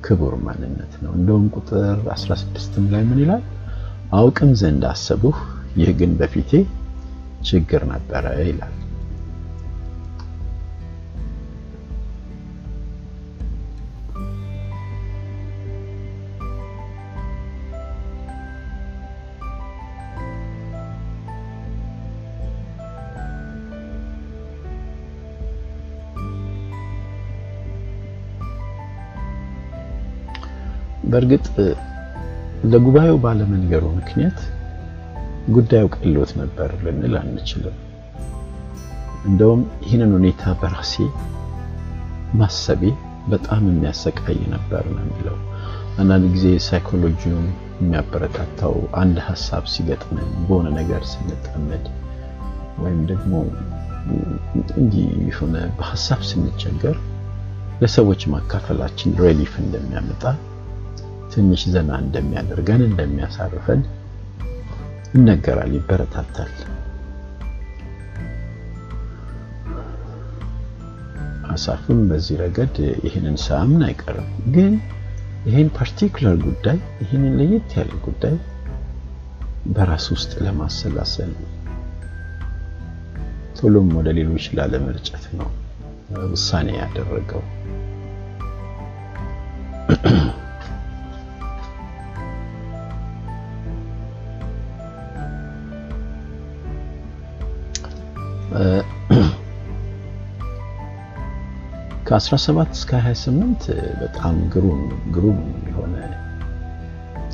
ክቡር 0.00 0.34
ማንነት 0.46 0.94
ነው። 1.04 1.12
እንደውም 1.18 1.46
ቁጥር 1.56 1.84
16ም 2.14 2.86
ላይ 2.92 3.04
ምን 3.10 3.20
ይላል? 3.22 3.44
አውቅም 4.12 4.50
ዘንድ 4.60 4.82
አሰብሁ፣ 4.90 5.32
ይህ 5.76 5.90
ግን 5.98 6.12
በፊቴ 6.18 6.50
ችግር 7.48 7.82
ነበረ 7.92 8.24
ይላል። 8.44 8.74
በእርግጥ 31.06 31.46
ለጉባኤው 32.70 33.16
ባለመንገሩ 33.24 33.84
ምክንያት 33.98 34.38
ጉዳዩ 35.48 35.84
ቀሎት 35.96 36.30
ነበር 36.40 36.70
ልንል 36.84 37.14
አንችልም። 37.20 37.76
እንደውም 39.26 39.62
ይህንን 39.84 40.10
ሁኔታ 40.16 40.54
በራሴ 40.60 40.94
ማሰቤ 42.40 42.82
በጣም 43.28 43.62
የሚያሰቃይ 43.68 44.40
ነበር 44.54 44.84
ነው 44.94 45.04
የሚለው። 45.04 45.36
አንዳንድ 45.98 46.26
ጊዜ 46.34 46.46
ሳይኮሎጂውን 46.66 47.46
የሚያበረታታው 47.80 48.74
አንድ 49.00 49.16
ሀሳብ 49.28 49.64
ሲገጥመን 49.72 50.28
በሆነ 50.40 50.66
ነገር 50.78 51.02
ስንጠመድ 51.12 51.86
ወይም 52.82 53.00
ደግሞ 53.10 53.32
እንዲህ 54.80 55.06
የሆነ 55.28 55.56
በሀሳብ 55.78 56.20
ስንቸገር 56.28 56.96
ለሰዎች 57.80 58.20
ማካፈላችን 58.34 59.16
ሬሊፍ 59.22 59.54
እንደሚያመጣ 59.62 60.22
ትንሽ 61.32 61.62
ዘና 61.72 61.90
እንደሚያደርገን 62.02 62.82
እንደሚያሳርፈን 62.86 63.80
ይነገራል፣ 65.14 65.72
ይበረታታል። 65.76 66.52
አሳፍም 71.50 72.00
በዚህ 72.08 72.36
ረገድ 72.42 72.76
ይህንን 73.06 73.36
ሳያምን 73.44 73.82
አይቀርም። 73.86 74.26
ግን 74.54 74.72
ይህን 75.46 75.68
ፓርቲኩላር 75.76 76.36
ጉዳይ 76.44 76.78
ይህንን 77.02 77.34
ለየት 77.40 77.70
ያለ 77.78 77.92
ጉዳይ 78.06 78.34
በራስ 79.68 80.06
ውስጥ 80.14 80.32
ለማሰላሰል 80.44 81.32
ቶሎም 83.58 83.88
ወደ 83.98 84.08
ሌሎች 84.18 84.46
ላለመርጨት 84.56 85.24
ነው 85.38 85.48
ውሳኔ 86.32 86.68
ያደረገው። 86.78 87.42
ከ17 102.08 102.76
እስከ 102.76 102.90
28 103.00 103.64
በጣም 104.00 104.36
ግሩም 104.52 104.82
ግሩም 105.14 105.38
የሆነ 105.68 105.94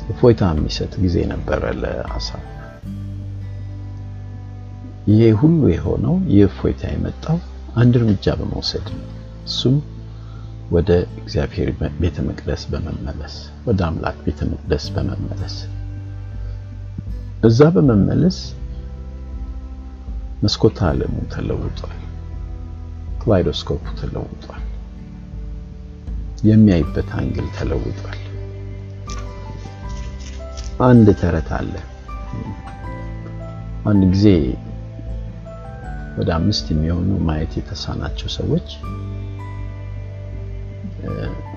እፎይታ 0.09 0.41
የሚሰጥ 0.53 0.93
ጊዜ 1.03 1.17
ነበረ 1.31 1.63
ለአሳፍ። 1.81 2.45
ይሄ 5.07 5.21
ሁሉ 5.39 5.61
የሆነው 5.73 6.15
ይህ 6.31 6.43
እፎይታ 6.49 6.83
የመጣው 6.91 7.37
አንድ 7.75 7.93
እርምጃ 7.99 8.35
በመውሰድ 8.39 8.87
ነው። 8.95 9.07
እሱም 9.47 9.77
ወደ 10.71 10.89
እግዚአብሔር 11.21 11.69
ቤተ 12.01 12.17
መቅደስ 12.27 12.63
በመመለስ 12.71 13.35
ወደ 13.67 13.79
አምላክ 13.87 14.17
ቤተ 14.25 14.41
መቅደስ 14.51 14.85
በመመለስ 14.95 15.55
እዛ 17.43 17.69
በመመለስ 17.75 18.37
መስኮተ 20.43 20.79
ዓለሙ 20.89 21.15
ተለውጧል። 21.33 21.97
kaleidoscope 23.23 23.74
ኡ 23.74 23.83
ተለውጧል። 23.99 24.61
የሚያይበት 26.43 27.09
angle 27.19 27.47
ተለውጧል። 27.57 28.19
አንድ 30.87 31.07
ተረት 31.21 31.49
አለ። 31.57 31.73
አንድ 33.85 34.03
ጊዜ 34.13 34.27
ወደ 36.17 36.29
አምስት 36.37 36.65
የሚሆኑ 36.71 37.09
ማየት 37.27 37.53
የተሳናቸው 37.59 38.29
ሰዎች 38.35 38.67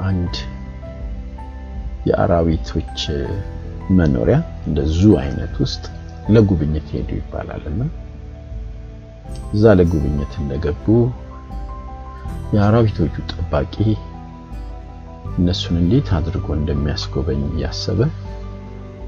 አንድ 0.07 0.35
የአራዊቶች 2.09 3.01
መኖሪያ 3.99 4.37
እንደ 4.69 4.81
ዙ 4.95 5.13
አይነት 5.23 5.55
ውስጥ 5.63 5.85
ለጉብኝት 6.35 6.89
ሄዱ 6.95 7.11
ይባላል 7.19 7.65
እና 7.73 7.83
እዛ 9.55 9.75
ለጉብኝት 9.81 10.33
እንደገቡ 10.43 10.87
የአራዊቶቹ 12.55 13.15
ጠባቂ 13.33 13.75
እነሱን 15.39 15.77
እንዴት 15.81 16.09
አድርጎ 16.19 16.47
እንደሚያስጎበኝ 16.57 17.43
እያሰበ 17.51 18.01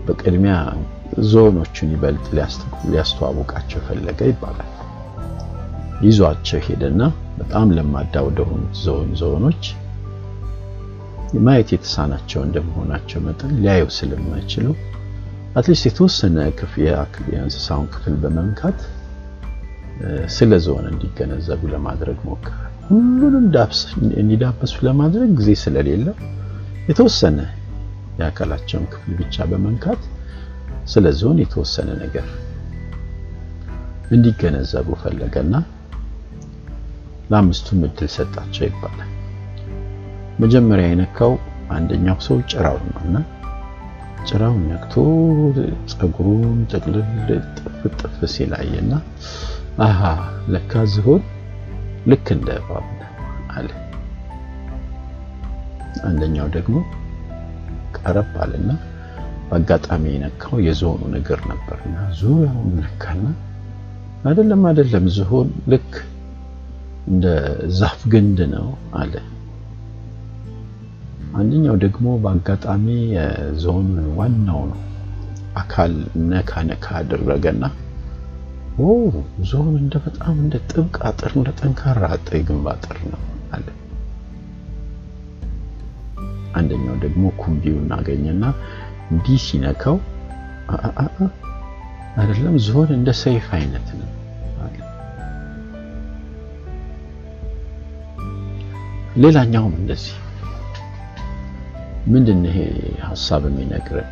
በቅድሚያ 0.07 0.57
ዝሆኖቹን 1.31 1.93
ይበልጥ 1.95 2.27
ሊያስተዋውቃቸው 2.91 3.81
ፈለገ 3.87 4.21
ይባላል። 4.31 4.73
ይዟቸው 6.05 6.61
ሄደና 6.67 7.03
በጣም 7.39 7.69
ለማዳ 7.77 8.15
ወደሆኑት 8.27 8.75
ዝሆን 8.83 9.09
ዝሆኖች 9.21 9.63
ማየት 11.41 11.71
የተሳናቸው 11.75 12.41
እንደመሆናቸው 12.45 13.21
መጠን 13.27 13.53
ሊያዩ 13.59 13.85
ስለማይችሉ 13.97 14.67
at 15.59 15.66
least 15.66 15.85
የተወሰነ 15.89 16.37
የእንስሳውን 17.33 17.89
ክፍል 17.95 18.15
በመንካት 18.23 18.81
ስለ 20.37 20.55
ዝሆን 20.67 20.87
እንዲገነዘቡ 20.91 21.61
ለማድረግ 21.75 22.19
ሞከረ። 22.29 22.68
ሁሉንም 22.89 23.47
እንዲዳበሱ 24.21 24.75
ለማድረግ 24.87 25.31
ጊዜ 25.39 25.51
ስለሌለው 25.63 26.15
የተወሰነ 26.89 27.39
የአካላቸውን 28.21 28.87
ክፍል 28.93 29.13
ብቻ 29.21 29.45
በመንካት 29.51 30.03
ስለ 30.93 31.07
ዞን 31.19 31.39
የተወሰነ 31.43 31.89
ነገር 32.03 32.29
እንዲገነዘቡ 34.17 34.89
ፈለገና 35.03 35.55
ለአምስቱም 37.31 37.81
እድል 37.89 38.09
ሰጣቸው 38.15 38.65
ይባላል። 38.69 39.11
መጀመሪያ 40.43 40.87
የነካው 40.91 41.33
አንደኛው 41.77 42.19
ሰው 42.27 42.37
ጭራውን 42.51 42.87
ነውና 42.93 43.17
ጭራውን 44.29 44.63
ነክቶ 44.71 44.95
ፀጉሩን 45.93 46.61
ጥቅልል 46.73 47.11
ጥፍ 47.59 47.83
ጥፍ 48.01 48.17
ሲላየና 48.35 48.93
አሃ 49.87 50.01
ለካ 50.55 50.83
ዝሆን 50.95 51.23
ልክ 52.09 52.27
እንደ 52.35 52.49
እባብ 52.61 52.87
አለ። 53.55 53.69
አንደኛው 56.09 56.49
ደግሞ 56.57 56.77
ቀረብ 57.99 58.33
አለና 58.43 58.71
በአጋጣሚ 59.49 60.05
የነካው 60.13 60.57
የዝሆኑን 60.67 61.15
እግር 61.19 61.41
ነበርና 61.51 61.97
ዙሪያውን 62.19 62.73
ነካና 62.79 63.25
አይደለም 64.25 64.63
አይደለም 64.71 65.05
ዝሆን 65.17 65.49
ልክ 65.73 65.93
እንደ 67.09 67.27
ዛፍ 67.79 68.01
ግንድ 68.13 68.39
ነው 68.55 68.67
አለ። 69.01 69.15
አንደኛው 71.39 71.77
ደግሞ 71.85 72.07
በአጋጣሚ 72.23 72.87
የዝሆኑን 73.17 74.07
ዋናውን 74.19 74.73
አካል 75.55 75.93
ነካ 76.31 76.61
ነካ 76.69 76.87
አደረገና 76.99 77.63
ዝሆን 79.49 79.75
እንደ 79.81 79.95
በጣም 80.05 80.35
እንደ 80.43 80.57
ጥብቅ 80.71 80.97
አጥር 81.09 81.33
እንደ 81.35 81.51
ጠንካራ 81.61 82.03
አጥር 82.15 82.35
የግንብ 82.39 82.67
አጥር 82.73 82.99
ነው 83.07 83.23
አለ። 83.57 83.67
አንደኛው 86.59 86.97
ደግሞ 87.05 87.25
ኩምቢውን 87.41 87.91
አገኘና 87.97 88.45
እንዲህ 89.11 89.41
ሲነካው 89.47 89.97
አይደለም 92.17 92.57
ዝሆን 92.67 92.91
እንደ 92.95 93.11
ሰይፍ 93.23 93.49
አይነት 93.59 93.89
ነው 93.99 94.09
ሌላኛውም 99.17 99.75
እንደዚህ። 99.79 100.17
ምንድን 102.07 102.43
ይሄ 102.49 102.59
ሀሳብ 103.07 103.43
የሚነግረን? 103.49 104.11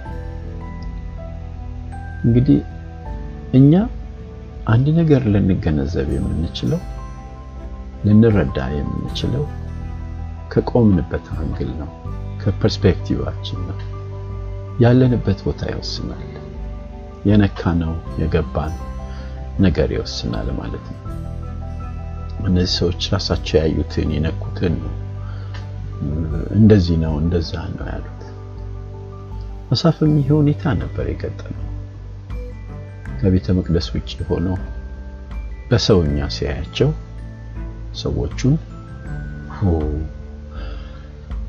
እንግዲህ 2.25 2.59
እኛ 3.53 3.73
አንድ 4.67 4.87
ነገር 4.99 5.23
ልንገነዘብ 5.33 6.09
የምንችለው 6.15 6.81
ልንረዳ 8.07 8.59
የምንችለው 8.77 9.45
ከቆምንበት 10.53 11.27
angle 11.37 11.71
ነው፣ 11.81 11.91
ከ 12.43 12.55
perspective 12.55 13.19
ኣችን 13.19 13.61
ነው። 13.69 13.79
ያለንበት 14.83 15.39
ቦታ 15.47 15.63
ይወስናል። 15.71 16.25
የነካነው 17.25 17.93
የገባን 18.21 18.75
ነገር 19.59 19.89
ይወስናል 19.97 20.49
ማለት 20.59 20.87
ነው። 20.93 21.03
እነዚህ 22.47 22.75
ሰዎች 22.79 23.03
ራሳቸው 23.15 23.57
ያዩትን 23.61 24.11
የነኩትን 24.17 24.75
ነው 24.83 24.95
እንደዚህ 26.59 26.97
ነው 27.05 27.15
እንደዛ 27.23 27.53
ነው 27.73 27.87
ያሉት። 27.93 28.23
አሳፍም 29.71 30.13
ይሄ 30.21 30.29
ሁኔታ 30.41 30.75
ነበር 30.83 31.07
የገጠመው። 31.11 31.66
ከቤተ 33.21 33.55
መቅደስ 33.59 33.87
ውጭ 33.95 34.11
ሆኖ 34.29 34.49
በሰውኛ 35.71 36.19
ሲያያቸው 36.35 36.91
ሰዎቹን 38.01 38.55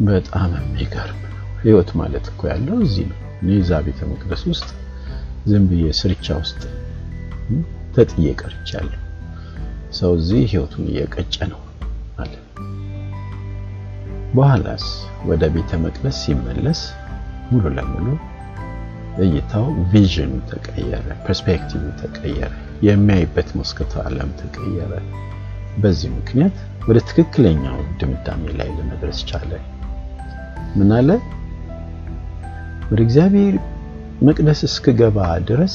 በጣም 0.08 0.51
የሚገርም 0.58 1.21
ነው። 1.25 1.34
ህይወት 1.63 1.89
ማለት 1.99 2.25
እኮ 2.32 2.41
ያለው 2.51 2.77
እዚህ 2.86 3.06
ነው። 3.12 3.19
እኔ 3.41 3.49
እዛ 3.62 3.80
ቤተ 3.88 3.99
መቅደስ 4.12 4.41
ውስጥ 4.51 4.67
ዝም 5.49 5.65
ብዬ 5.69 5.86
ስርቻ 5.99 6.27
ውስጥ 6.41 6.62
ተጥዬ 7.95 8.27
ቀርቻለሁ። 8.41 9.01
ሰው 9.97 10.12
እዚህ 10.19 10.41
ህይወቱን 10.51 10.86
እየቀጨ 10.91 11.36
ነው 11.51 11.62
አለ። 12.21 12.34
በኋላስ 14.34 14.86
ወደ 15.25 15.43
ቤተ 15.56 15.80
መቅደስ 15.84 16.17
ሲመለስ 16.23 16.82
ሙሉ 17.51 17.65
ለሙሉ 17.77 18.08
እይታው 19.23 19.65
vision 19.91 20.23
ኡ 20.23 20.34
ተቀየረ፣ 20.49 21.08
perspective 21.26 21.84
ተቀየረ፣ 22.01 22.51
የሚያይበት 22.88 23.49
መስኮተ 23.60 23.93
ዓለም 24.03 24.32
ተቀየረ። 24.41 24.91
በዚህ 25.77 26.10
ምክንያት 26.17 26.58
ወደ 26.88 26.97
ትክክለኛው 27.10 27.77
ድምዳሜ 27.99 28.43
ላይ 28.60 28.69
ለመድረስ 28.77 29.19
ቻለ። 29.30 29.51
ምን 30.77 30.91
አለ? 30.97 31.10
ወደ 32.89 32.99
እግዚአብሔር 33.06 33.56
መቅደስ 34.21 34.60
እስክገባ 34.67 35.17
ድረስ 35.49 35.73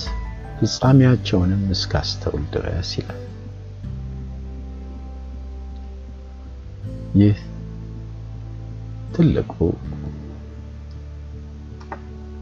ፍጻሜያቸውንም 0.58 1.62
እስካስተውል 1.74 2.44
ድረስ 2.54 2.90
ይላል። 2.98 3.20
ይህ 7.20 7.38
ትልቁ 9.14 9.52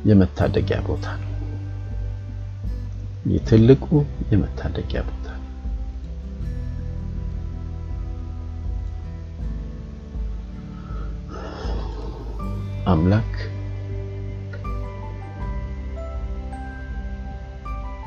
የመታደጊያ 0.08 0.78
ቦታ 0.86 1.06
ነው። 1.16 1.26
ይህ 3.26 3.40
ትልቁ 3.48 3.86
የመታደጊያ 4.30 5.00
ቦታ 5.08 5.26
አምላክ 12.86 13.32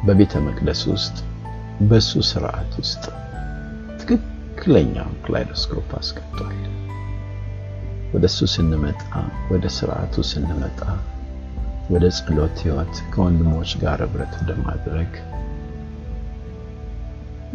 በቤተ 0.06 0.40
መቅደስ 0.46 0.82
ውስጥ 0.92 1.18
በሱ 1.90 2.22
ስርዓት 2.30 2.72
ውስጥ 2.82 3.04
ትክክለኛውን 4.00 5.18
kaleidoscope 5.26 5.92
አስቀምጧል። 6.00 6.58
ወደ 8.14 8.26
እሱ 8.32 8.48
ስንመጣ 8.54 9.02
ወደ 9.52 9.66
ስርዓቱ 9.78 10.24
ስንመጣ 10.32 10.80
ወደ 11.90 12.06
ጸሎት 12.18 12.58
ህይወት 12.64 12.96
ከወንድሞች 13.14 13.72
ጋር 13.82 14.00
ህብረት 14.04 14.34
ወደ 14.40 14.52
ማድረግ 14.64 15.12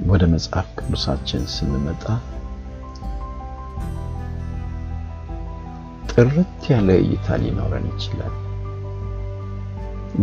ወደ 0.08 0.22
መጽሐፍ 0.32 0.66
ቅዱሳችን 0.78 1.44
ስንመጣ 1.54 2.04
ጥርት 6.12 6.62
ያለ 6.72 6.88
እይታ 7.02 7.36
ሊኖረን 7.42 7.86
ይችላል። 7.92 8.34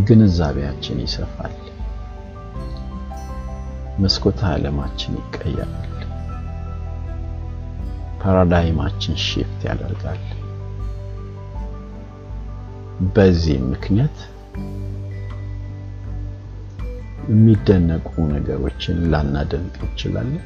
ግንዛቤያችን 0.08 0.98
ይሰፋል። 1.04 1.56
መስኮተ 4.04 4.40
ዓለማችን 4.52 5.14
ይቀየራል። 5.20 5.92
ፓራዳይማችን 8.22 9.16
ሺፍት 9.26 9.62
ያደርጋል። 9.70 10.22
በዚህ 13.14 13.58
ምክንያት 13.66 14.18
የሚደነቁ 17.30 18.08
ነገሮችን 18.32 18.98
ላናደንቅ 19.12 19.76
እንችላለን። 19.82 20.44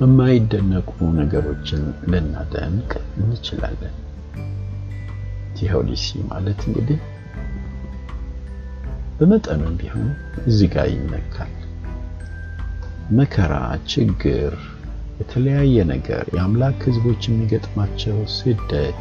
የማይደነቁ 0.00 0.90
ነገሮችን 1.18 1.82
ልናደንቅ 2.12 2.90
እንችላለን። 3.18 3.94
ቲዮዲሲ 5.56 6.06
ማለት 6.30 6.60
እንግዲህ 6.68 7.00
በመጠኑም 9.18 9.74
ቢሆን 9.80 10.08
እዚህ 10.46 10.68
ጋር 10.74 10.88
ይነካል። 10.94 11.52
መከራ፣ 13.10 13.54
ችግር፣ 13.92 14.54
የተለያየ 15.20 15.76
ነገር 15.92 16.24
የአምላክ 16.36 16.78
ሕዝቦች 16.88 17.22
የሚገጥማቸው 17.28 18.16
ስደት 18.36 19.00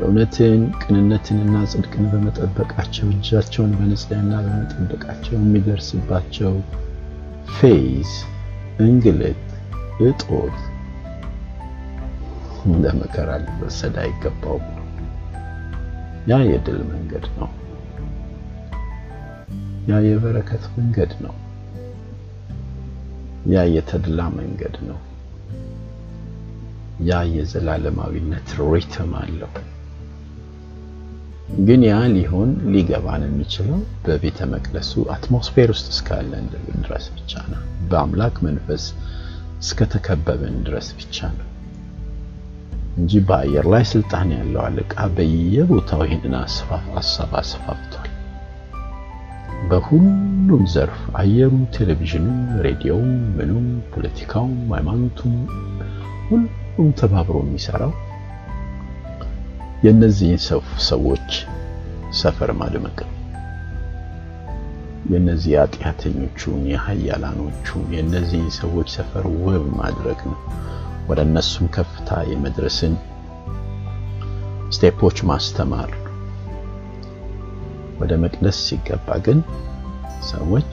እውነትን 0.00 0.62
ቅንነትንና 0.82 1.56
ጽድቅን 1.72 2.04
በመጠበቃቸው 2.12 3.06
እጃቸውን 3.14 3.72
በንጽህና 3.78 4.32
በመጠበቃቸው 4.46 5.34
የሚደርስባቸው 5.38 6.54
ፌዝ፣ 7.56 8.10
እንግልት፣ 8.84 9.44
እጦት 10.06 10.58
እንደ 12.68 12.86
መከራ 13.00 13.30
ሊወሰድ 13.44 13.96
አይገባውም። 14.02 14.66
ያ 16.30 16.38
የድል 16.48 16.80
መንገድ 16.90 17.26
ነው። 17.38 17.50
ያ 19.90 20.00
የበረከት 20.06 20.64
መንገድ 20.76 21.12
ነው። 21.24 21.34
ያ 23.52 23.62
የተድላ 23.74 24.20
መንገድ 24.38 24.74
ነው። 24.88 24.98
ያ 27.06 27.18
የዘላለማዊነት 27.32 28.48
ሪትም 28.70 29.12
አለው። 29.18 29.50
ግን 31.66 31.82
ያ 31.86 31.98
ሊሆን 32.14 32.50
ሊገባን 32.72 33.22
የሚችለው 33.26 33.78
በቤተ 34.04 34.48
መቅደሱ 34.52 35.04
አትሞስፌር 35.14 35.68
ውስጥ 35.74 35.86
እስካለን 35.94 36.46
ድረስ 36.82 37.06
ብቻ 37.16 37.42
ነው። 37.52 37.62
በአምላክ 37.90 38.36
መንፈስ 38.46 38.84
እስከተከበብን 39.62 40.56
ድረስ 40.66 40.88
ብቻ 40.98 41.18
ነው 41.38 41.46
እንጂ 42.98 43.20
በአየር 43.26 43.66
ላይ 43.72 43.84
ስልጣን 43.90 44.28
ያለው 44.36 44.60
አለቃ 44.66 44.94
በየቦታው 45.16 46.00
ይህንን 46.06 46.34
ሀሳብ 46.92 47.32
አስፋፍቷል። 47.40 48.04
በሁሉም 49.68 50.62
ዘርፍ 50.74 51.00
አየሩ፣ 51.20 51.54
ቴሌቪዥኑ፣ 51.76 52.26
ሬዲዮው፣ 52.66 53.00
ምኑም፣ 53.36 53.66
ፖለቲካውም፣ 53.92 54.56
ሃይማኖቱም 54.74 55.34
ሁሉም 56.78 56.92
ተባብሮ 56.98 57.36
የሚሰራው 57.42 57.92
የእነዚህን 59.82 60.40
ሰዎች 60.86 61.30
ሰፈር 62.18 62.50
ማድመቅ 62.60 62.98
ነው። 63.04 63.14
የእነዚህ 65.10 65.52
ኃጢአተኞቹን 65.58 66.60
የሀያላኖቹን 66.70 67.86
የእነዚህን 67.94 68.50
ሰዎች 68.58 68.90
ሰፈር 68.96 69.26
ውብ 69.38 69.64
ማድረግ 69.80 70.20
ነው። 70.30 70.38
ወደ 71.08 71.18
እነሱም 71.26 71.66
ከፍታ 71.76 72.20
የመድረስን 72.30 72.94
ስቴፖች 74.70 75.18
ማስተማር 75.30 75.90
ወደ 78.00 78.14
መቅደስ 78.24 78.60
ሲገባ 78.66 79.18
ግን 79.26 79.40
ሰዎች 80.30 80.72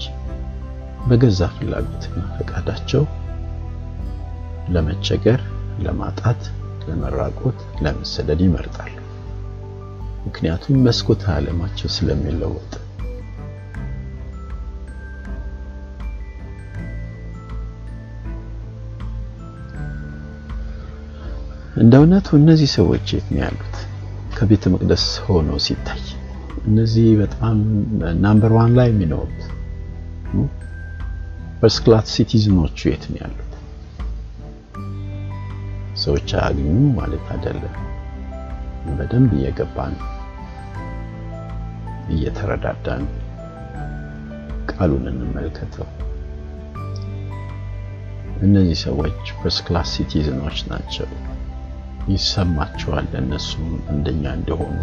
በገዛ 1.08 1.50
ፍላጎትና 1.56 2.22
ፈቃዳቸው 2.38 3.04
ለመቸገር፣ 4.70 5.42
ለማጣት፣ 5.84 6.42
ለመራቆት፣ 6.88 7.60
ለመሰደድ 7.84 8.42
ይመርጣሉ። 8.46 8.94
ምክንያቱም 10.26 10.82
መስኮተ 10.86 11.24
ዓለማቸው 11.34 11.90
ስለሚለወጥ። 11.96 12.72
እንደ 21.78 21.94
እውነቱ 22.00 22.28
እነዚህ 22.40 22.70
ሰዎች 22.76 23.06
የት 23.14 23.28
ነው 23.32 23.42
ያሉት? 23.44 23.76
ከቤተ 24.36 24.70
መቅደስ 24.74 25.06
ሆኖ 25.26 25.50
ሲታይ 25.66 26.04
እነዚህ 26.66 27.08
በጣም 27.22 27.58
number 28.24 28.52
one 28.58 28.72
ላይ 28.78 28.88
የሚኖሩት 28.92 29.42
first 31.60 31.80
class 31.84 32.08
citizen 32.16 32.55
ኦቹ 32.55 32.78
የት 32.90 33.04
ነው 33.12 33.20
ያሉት? 33.22 33.45
ሰዎች 36.06 36.30
አያገኙ 36.38 36.80
ማለት 36.98 37.26
አይደለም። 37.34 37.76
በደንብ 38.98 39.32
እየገባን 39.38 39.94
እየተረዳዳን 42.16 43.04
ቃሉን 44.72 45.06
እንመልከተው። 45.12 45.88
እነዚህ 48.42 48.78
ሰዎች 48.84 49.20
first 49.36 49.62
class 49.68 49.90
citizen 49.96 50.37
ኦች 50.37 50.60
ናቸው። 50.72 51.10
ይሰማቸዋል 52.10 53.08
እነሱም 53.22 53.64
እንደኛ 53.90 54.34
እንደሆኑ። 54.38 54.80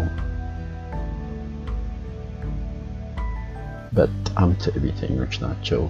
በጣም 3.93 4.49
ትዕቢተኞች 4.61 5.35
ናቸው። 5.43 5.81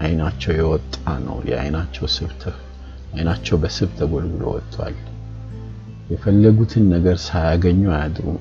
አይናቸው 0.00 0.52
የወጣ 0.56 0.94
ነው። 1.26 1.36
የአይናቸው 1.50 2.06
ስብተህ 2.14 2.56
አይናቸው 3.14 3.56
በስብ 3.62 3.90
ተጎልጉሎ 3.98 4.44
ወጥቷል። 4.54 4.96
የፈለጉትን 6.10 6.84
ነገር 6.94 7.16
ሳያገኙ 7.24 7.82
አያድሩም። 7.94 8.40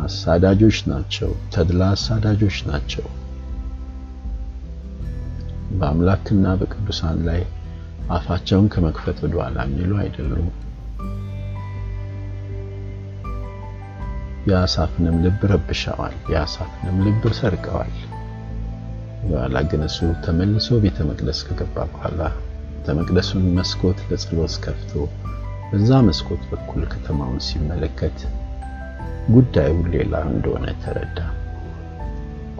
አሳዳጆች 0.00 0.78
ናቸው። 0.90 1.30
ተድላ 1.54 1.82
አሳዳጆች 1.94 2.56
ናቸው። 2.70 3.06
በአምላክና 5.78 6.46
በቅዱሳን 6.60 7.18
ላይ 7.28 7.40
አፋቸውን 8.10 8.66
ከመክፈት 8.72 9.18
ወደ 9.24 9.34
ኋላ 9.40 9.58
የሚሉ 9.66 9.92
አይደሉም። 10.02 10.48
የአሳፍንም 14.46 15.16
ልብ 15.24 15.40
ረብሸዋል፣ 15.50 16.14
የአሳፍንም 16.32 16.96
ልብ 17.06 17.24
ሰርቀዋል። 17.38 17.92
በኋላ 19.24 19.56
ግን 19.70 19.82
እሱ 19.86 19.98
ተመልሶ 20.24 20.78
ቤተ 20.84 20.98
መቅደስ 21.08 21.40
ከገባ 21.48 21.76
በኋላ 21.92 22.20
ቤተ 22.80 22.92
መቅደሱን 22.98 23.42
መስኮት 23.56 23.98
ለጸሎት 24.10 24.54
ከፍቶ 24.64 24.92
በዛ 25.70 25.98
መስኮት 26.06 26.42
በኩል 26.50 26.82
ከተማውን 26.92 27.40
ሲመለከት 27.46 28.18
ጉዳዩ 29.34 29.74
ሌላ 29.94 30.22
እንደሆነ 30.28 30.66
ተረዳ። 30.82 31.18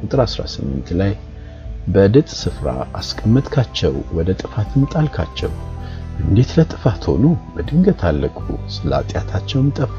ቁጥር 0.00 0.20
18 0.24 0.90
ላይ 1.00 1.12
በድጥ 1.94 2.28
ስፍራ 2.40 2.68
አስቀመጥካቸው፣ 3.00 3.94
ወደ 4.18 4.36
ጥፋትም 4.42 4.82
ጣልካቸው። 4.94 5.52
እንዴት 6.22 6.52
ለጥፋት 6.58 7.06
ሆኑ! 7.10 7.24
በድንገት 7.54 8.02
አለቁ፣ 8.08 8.36
ስለ 8.74 8.90
ኃጢአታቸውም 9.00 9.70
ጠፉ። 9.78 9.98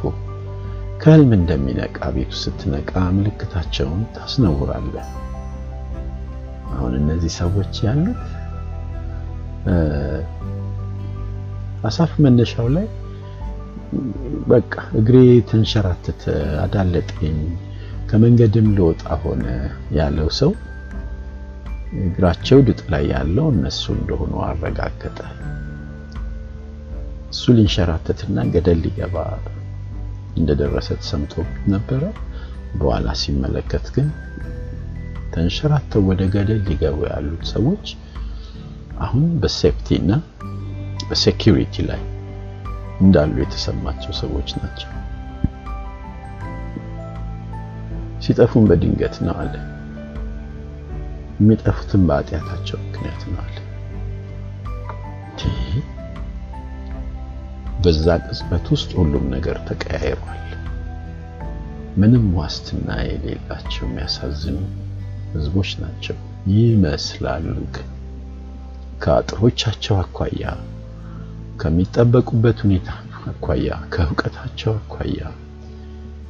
ከሕልም 1.01 1.33
እንደሚነቃ 1.37 1.99
ቤቱ 2.15 2.33
ስትነቃ 2.41 2.93
ምልክታቸውን 3.17 4.03
ታስነውራለህ። 4.15 5.09
አሁን 6.71 6.93
እነዚህ 7.01 7.33
ሰዎች 7.37 7.73
ያሉት 7.87 8.21
አሳፍ 11.83 12.11
መነሻው 12.23 12.67
ላይ 12.75 12.87
በቃ 14.51 14.73
እግሬ 14.99 15.15
ተንሸራተተ፣ 15.49 16.23
አዳለጠኝ፣ 16.63 17.37
ከመንገድም 18.09 18.67
ልወጣ 18.77 19.03
ሆነ 19.23 19.43
ያለው 19.97 20.29
ሰው 20.39 20.51
እግራቸው 22.01 22.59
ድጥ 22.67 22.81
ላይ 22.93 23.03
ያለው 23.13 23.47
እነሱ 23.53 23.83
እንደሆኑ 23.97 24.33
አረጋገጠ። 24.47 25.17
እሱ 27.33 27.43
ሊንሸራተትና 27.57 28.37
ገደል 28.53 28.79
ሊገባ 28.85 29.15
እንደደረሰ 30.37 30.89
ተሰምቶ 31.01 31.33
ነበረ። 31.73 32.03
በኋላ 32.75 33.07
ሲመለከት 33.21 33.85
ግን 33.95 34.07
ተንሸራተው 35.33 36.01
ወደ 36.09 36.21
ገደል 36.35 36.61
ሊገቡ 36.67 36.99
ያሉት 37.11 37.43
ሰዎች 37.51 37.85
አሁን 39.01 39.25
በሴፍቲ 39.41 39.87
እና 39.99 40.11
በሴኪሪቲ 41.09 41.75
ላይ 41.89 42.01
እንዳሉ 43.01 43.35
የተሰማቸው 43.41 44.13
ሰዎች 44.19 44.49
ናቸው። 44.59 44.89
ሲጠፉም 48.23 48.65
በድንገት 48.69 49.15
ነው 49.25 49.35
አለ። 49.43 49.53
የሚጠፉትም 51.39 52.01
በኃጢአታቸው 52.09 52.79
ምክንያት 52.83 53.21
ነው 53.29 53.39
አለ። 53.41 53.57
በዛ 57.83 58.05
ቅጽበት 58.23 58.65
ውስጥ 58.73 58.91
ሁሉም 58.97 59.25
ነገር 59.33 59.57
ተቀያይሯል። 59.67 60.37
ምንም 62.01 62.25
ዋስትና 62.37 62.89
የሌላቸው 63.05 63.83
የሚያሳዝኑ 63.85 64.57
ህዝቦች 65.33 65.71
ናቸው 65.81 66.17
ይመስላሉ። 66.53 67.45
ግን 67.75 67.87
ከአጥሮቻቸው 69.01 69.95
አኳያ 70.01 70.43
ከሚጠበቁበት 71.61 72.59
ሁኔታ 72.65 72.89
አኳያ 73.31 73.69
ከእውቀታቸው 73.93 74.73
አኳያ 74.79 75.21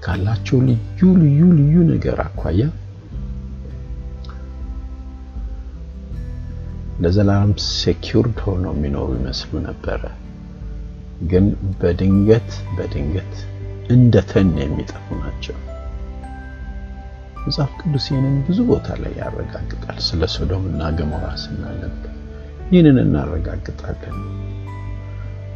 ካላቸው 0.04 0.60
ልዩ 0.68 1.10
ልዩ 1.22 1.42
ልዩ 1.60 1.76
ነገር 1.92 2.20
አኳያ 2.26 2.62
ለዘላለም 7.02 7.52
ሴኪውርድ 7.76 8.40
ሆነው 8.46 8.74
የሚኖሩ 8.76 9.10
ይመስሉ 9.20 9.52
ነበረ። 9.68 10.02
ግን 11.32 11.46
በድንገት 11.80 12.50
በድንገት 12.78 13.34
እንደ 13.90 14.16
ተን 14.30 14.50
የሚጠፉ 14.62 15.16
ናቸው። 15.22 15.58
መጽሐፍ 17.44 17.72
ቅዱስ 17.82 18.06
ይህንን 18.10 18.36
ብዙ 18.48 18.60
ቦታ 18.70 18.98
ላይ 19.04 19.14
ያረጋግጣል። 19.22 20.00
ስለ 20.08 20.30
ሶዶም 20.36 20.66
እና 20.72 20.90
ገሞራ 21.00 21.28
ስናነብ 21.44 21.96
ይህንን 22.72 22.98
እናረጋግጣለን። 23.02 24.18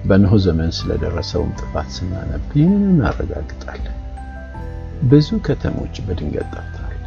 በኖህ 0.05 0.33
ዘመን 0.45 0.71
ስለደረሰውም 0.77 1.51
ጥፋት 1.59 1.87
ስናነብ 1.95 2.49
ይህንን 2.57 2.83
እናረጋግጣለን። 2.89 3.95
ብዙ 5.03 5.37
ከተሞች 5.47 5.95
በድንገት 6.05 6.49
ጠፍተዋል። 6.55 7.01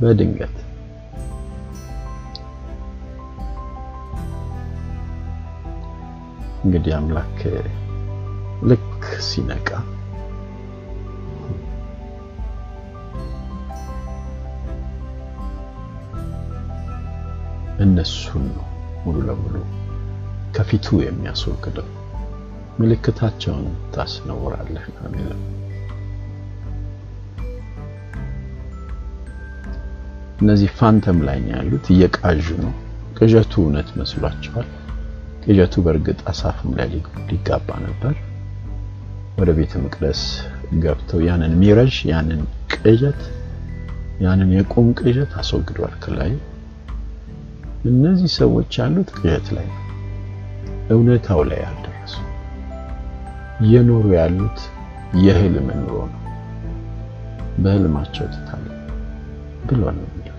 በድንገት 0.00 0.56
እንግዲህ 6.64 6.92
አምላክ 6.98 7.38
ልክ 8.62 8.86
ሲነቃ 9.26 9.68
እነሱን 17.94 18.44
ነው 18.50 18.64
ሙሉ 19.02 19.16
ለሙሉ 19.26 19.56
ከፊቱ 20.54 20.86
የሚያስወግደው። 21.02 21.88
ምልክታቸውን 22.78 23.66
ታስነውራለህ 23.94 24.86
ነው 24.94 25.04
የሚለው። 25.08 25.40
እነዚህ 30.40 30.70
ፋንተም 30.78 31.18
ላይ 31.28 31.38
ያሉት፣ 31.52 31.86
እየቃዡ 31.94 32.46
ነው። 32.62 32.72
ቅዠቱ 33.18 33.52
እውነት 33.62 33.90
መስሏቸዋል። 34.00 34.68
ቅዠቱ 35.44 35.74
በእርግጥ 35.86 36.20
አሳፍም 36.32 36.72
ላይ 36.78 36.90
ሊጋባ 37.28 37.78
ነበር። 37.86 38.16
ወደ 39.38 39.50
ቤተ 39.58 39.82
መቅደስ 39.84 40.22
ገብተው 40.82 41.22
ያንን 41.28 41.54
ሚረዥ 41.60 41.94
ያንን 42.10 42.42
ቅዠት 42.74 43.22
ያንን 44.20 44.50
የቁም 44.56 44.90
ቅዠት 45.00 45.32
አስወግዷል 45.40 45.94
ከላይ። 46.02 46.34
እነዚህ 47.84 48.30
ሰዎች 48.36 48.72
ያሉት 48.80 49.08
ቅዠት 49.16 49.46
ላይ 49.56 49.66
ነው፣ 49.72 49.80
እውነታው 50.94 51.40
ላይ 51.50 51.60
አልደረሱ። 51.68 52.14
እየኖሩ 53.64 54.04
ያሉት 54.16 54.60
የህልም 55.24 55.68
ኑሮ 55.78 55.96
ነው። 56.12 56.20
በህልማቸው 57.58 58.26
ትታለ 58.32 58.66
ብሎ 59.68 59.82
ነው 59.96 60.06
የሚለው 60.06 60.30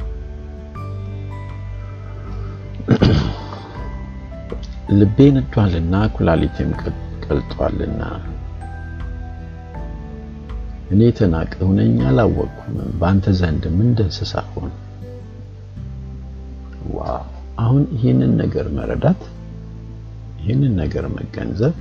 ልቤ 4.98 5.18
ነዷልና 5.36 5.96
ኩላሊቴም 6.16 6.72
ቀልጧልና 7.26 8.02
እኔ 10.92 11.02
የተናቅሁ 11.08 11.68
ነኝ 11.78 11.94
አላወቅኩም፣ 12.10 12.76
በአንተ 13.00 13.32
ዘንድም 13.40 13.78
እንደ 13.86 14.00
እንስሳ 14.08 14.34
ሆነ። 14.52 14.72
ዋው! 16.96 17.24
አሁን 17.58 17.84
ይህንን 17.96 18.32
ነገር 18.42 18.66
መረዳት 18.78 19.22
ይህንን 20.40 20.74
ነገር 20.82 21.06
መገንዘብ 21.16 21.76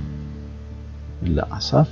ለአሳፍ 1.29 1.89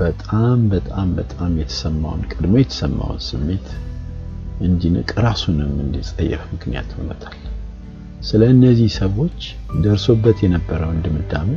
በጣም 0.00 0.58
በጣም 0.72 1.08
በጣም 1.18 1.52
የተሰማውን 1.60 2.22
ቀድሞ 2.32 2.54
የተሰማውን 2.60 3.20
ስሜት 3.28 3.68
እንዲንቅ 4.60 5.10
ራሱንም 5.26 5.72
እንዲጸየፍ 5.84 6.42
ምክንያት 6.54 6.90
ሆኖታል። 6.96 7.36
ስለ 8.22 8.42
እነዚህ 8.54 8.90
ሰዎች 8.98 9.38
ደርሶበት 9.84 10.38
የነበረውን 10.44 10.98
ድምዳሜ 11.04 11.50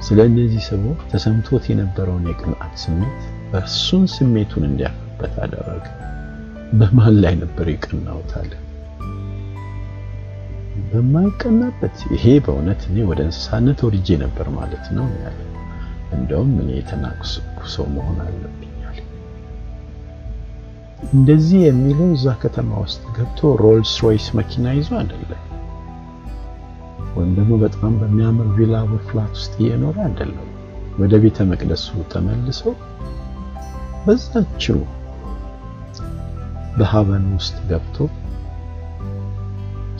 ስለ 0.00 0.18
እነዚህ 0.30 0.62
ሰዎች 0.68 1.00
ተሰምቶት 1.10 1.64
የነበረውን 1.70 2.28
የቅንዓት 2.30 2.76
ስሜት 2.84 3.18
እርሱን 3.58 4.04
ስሜቱን 4.14 4.64
እንዲያፍርበት 4.68 5.34
አደረገ። 5.44 5.84
በማን 6.70 7.14
ላይ 7.22 7.34
ነበር 7.40 7.66
የቀናውታል? 7.70 8.50
በማይቀናበት 10.90 11.96
ይሄ 12.14 12.24
በእውነት 12.44 12.82
እኔ 12.88 12.96
ወደ 13.08 13.20
እንስሳነት 13.26 13.78
ወርጄ 13.86 14.08
ነበር 14.22 14.46
ማለት 14.58 14.84
ነው 14.96 15.06
ያለ። 15.22 15.38
እንደውም 16.12 16.52
እኔ 16.62 16.70
የተናቅኩ 16.76 17.24
ሰው 17.74 17.86
መሆን 17.96 18.18
አለብኝ 18.24 18.76
አለ። 18.90 18.98
እንደዚህ 21.10 21.60
የሚለው 21.66 22.08
እዛ 22.16 22.34
ከተማ 22.42 22.70
ውስጥ 22.84 23.02
ገብቶ 23.16 23.52
ሮልስ 23.62 23.94
ሮይስ 24.04 24.28
መኪና 24.40 24.74
ይዞ 24.78 24.90
አይደለም፣ 25.00 25.44
ወይም 27.16 27.32
ደግሞ 27.38 27.52
በጣም 27.64 27.92
በሚያምር 28.00 28.48
ቪላ 28.56 28.74
ፍላት 29.06 29.34
ውስጥ 29.38 29.54
እየኖረ 29.62 29.98
አይደለም። 30.06 30.46
ወደ 31.00 31.14
ቤተ 31.22 31.44
መቅደሱ 31.50 31.86
ተመልሶ 32.12 32.62
በዛችው 34.04 34.78
በሀበን 36.78 37.24
ውስጥ 37.34 37.56
ገብቶ 37.70 37.96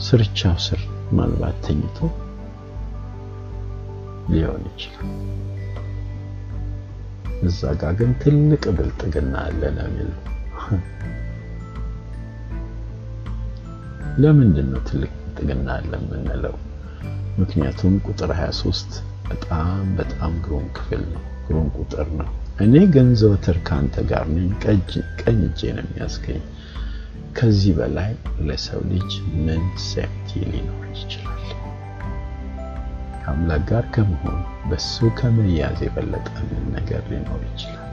ስርቻው 0.05 0.55
ስር 0.65 0.81
ምናልባት 1.09 1.57
ተኝቶ 1.65 1.97
ሊሆን 4.31 4.63
ይችላል። 4.69 5.09
እዛ 7.43 7.61
ጋር 7.81 7.93
ግን 7.99 8.11
ትልቅ 8.23 8.63
ብልጥግና 8.77 9.33
አለ 9.45 9.61
ነው 9.77 9.87
የሚለው። 9.89 10.19
ለምንድን 14.21 14.67
ነው 14.73 14.81
ትልቅ 14.89 15.11
ብልጥግና 15.17 15.67
አለ 15.77 15.91
የምንለው? 16.01 16.55
ምክንያቱም 17.39 17.93
ቁጥር 18.07 18.31
23 18.37 18.97
በጣም 19.29 19.83
በጣም 19.99 20.33
ግሩም 20.45 20.65
ክፍል 20.77 21.03
ነው፣ 21.13 21.23
ግሩም 21.45 21.67
ቁጥር 21.77 22.07
ነው። 22.19 22.29
እኔ 22.59 22.75
ግን 22.93 23.07
ዘወትር 23.19 23.57
ከአንተ 23.67 23.95
ጋር 24.09 24.25
ነኝ፣ 24.33 24.49
ቀኝ 25.21 25.39
እጄን 25.45 25.77
የሚያስገኝ 25.81 26.41
ከዚህ 27.37 27.73
በላይ 27.77 28.11
ለሰው 28.47 28.81
ልጅ 28.91 29.11
ምን 29.45 29.61
safety 29.85 30.29
ሊኖር 30.51 30.83
ይችላል? 30.93 31.37
ከአምላክ 33.21 33.61
ጋር 33.69 33.85
ከመሆን 33.95 34.39
በሱ 34.69 35.09
ከመያዝ 35.19 35.79
የበለጠ 35.85 36.27
ምን 36.49 36.63
ነገር 36.75 37.01
ሊኖር 37.11 37.41
ይችላል? 37.49 37.87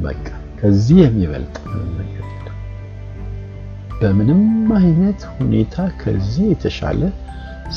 በቃ 0.00 0.26
ከዚህ 0.60 0.98
የሚበልጥ 1.02 1.56
ምን 1.70 1.88
ነገር 2.00 2.24
የለም። 2.32 2.58
በምንም 4.00 4.42
አይነት 4.80 5.22
ሁኔታ 5.36 5.86
ከዚህ 6.02 6.46
የተሻለ 6.50 7.02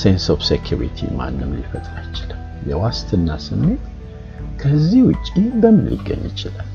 sense 0.01 0.25
of 0.33 0.41
security 0.49 0.99
ማንም 1.19 1.53
ሊፈጥር 1.59 1.95
አይችልም። 2.01 2.41
የዋስትና 2.69 3.37
ስሜት 3.45 3.85
ከዚህ 4.61 5.01
ውጪ 5.07 5.27
በምን 5.61 5.85
ሊገኝ 5.91 6.21
ይችላል? 6.29 6.69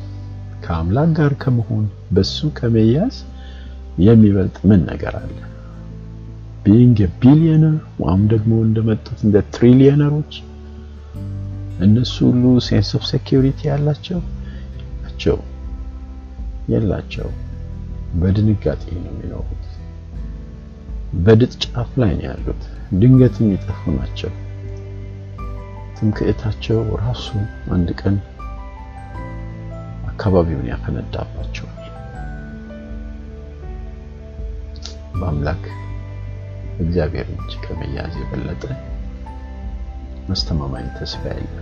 ከአምላክ 0.65 1.11
ጋር 1.19 1.33
ከመሆን 1.43 1.85
በሱ 2.11 2.49
ከመያዝ 2.59 3.17
የሚበልጥ 3.99 4.57
ምን 4.69 4.81
ነገር 4.91 5.15
አለ? 5.19 5.37
being 6.65 6.99
billionaire 7.21 7.75
ወይም 8.03 8.23
ደግሞ 8.33 8.53
እንደመጡት 8.67 9.19
እንደ 9.27 9.37
trillionaire 9.55 10.15
ኦች 10.15 10.35
እነሱ 11.81 12.15
ሁሉ 12.29 12.45
sense 12.67 12.91
of 12.99 13.05
security 13.11 13.61
ያላቸው 13.71 14.21
ናቸው 15.03 15.37
የላቸው። 16.69 17.29
በድንጋጤ 18.15 18.83
ነው 18.97 19.11
የሚኖሩት። 19.11 19.65
በድጥ 21.25 21.53
ጫፍ 21.65 21.91
ላይ 22.03 22.13
ነው 22.19 22.27
ያሉት። 22.29 22.63
ድንገት 23.01 23.37
የሚጠፉ 23.41 23.93
ናቸው። 23.99 24.33
ትምክህታቸው 25.97 26.81
ራሱ 27.03 27.27
አንድ 27.73 27.89
ቀን 28.01 28.17
አካባቢውን 30.11 30.69
ያፈነዳባቸው 30.73 31.67
በአምላክ 35.25 35.63
እግዚአብሔር 36.83 37.29
እጅ 37.35 37.53
ከመያዝ 37.63 38.15
የበለጠ 38.21 38.63
አስተማማኝ 40.29 40.87
ተስፋ 40.97 41.23
ያለ። 41.31 41.55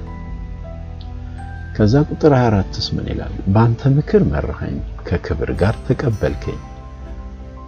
ከዛ 1.76 1.94
ቁጥር 2.08 2.32
24ስ 2.38 2.86
ምን 2.96 3.06
ይላል? 3.12 3.34
በአንተ 3.54 3.90
ምክር 3.96 4.22
መራኸኝ፣ 4.32 4.76
ከክብር 5.08 5.50
ጋር 5.60 5.76
ተቀበልከኝ። 5.86 6.58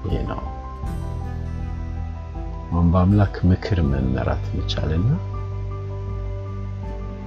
ይሄ 0.07 0.16
ነው 0.30 0.40
አሁን 2.70 2.88
በአምላክ 2.92 3.36
ምክር 3.51 3.80
መመራት 3.90 4.45
መቻልና 4.57 5.11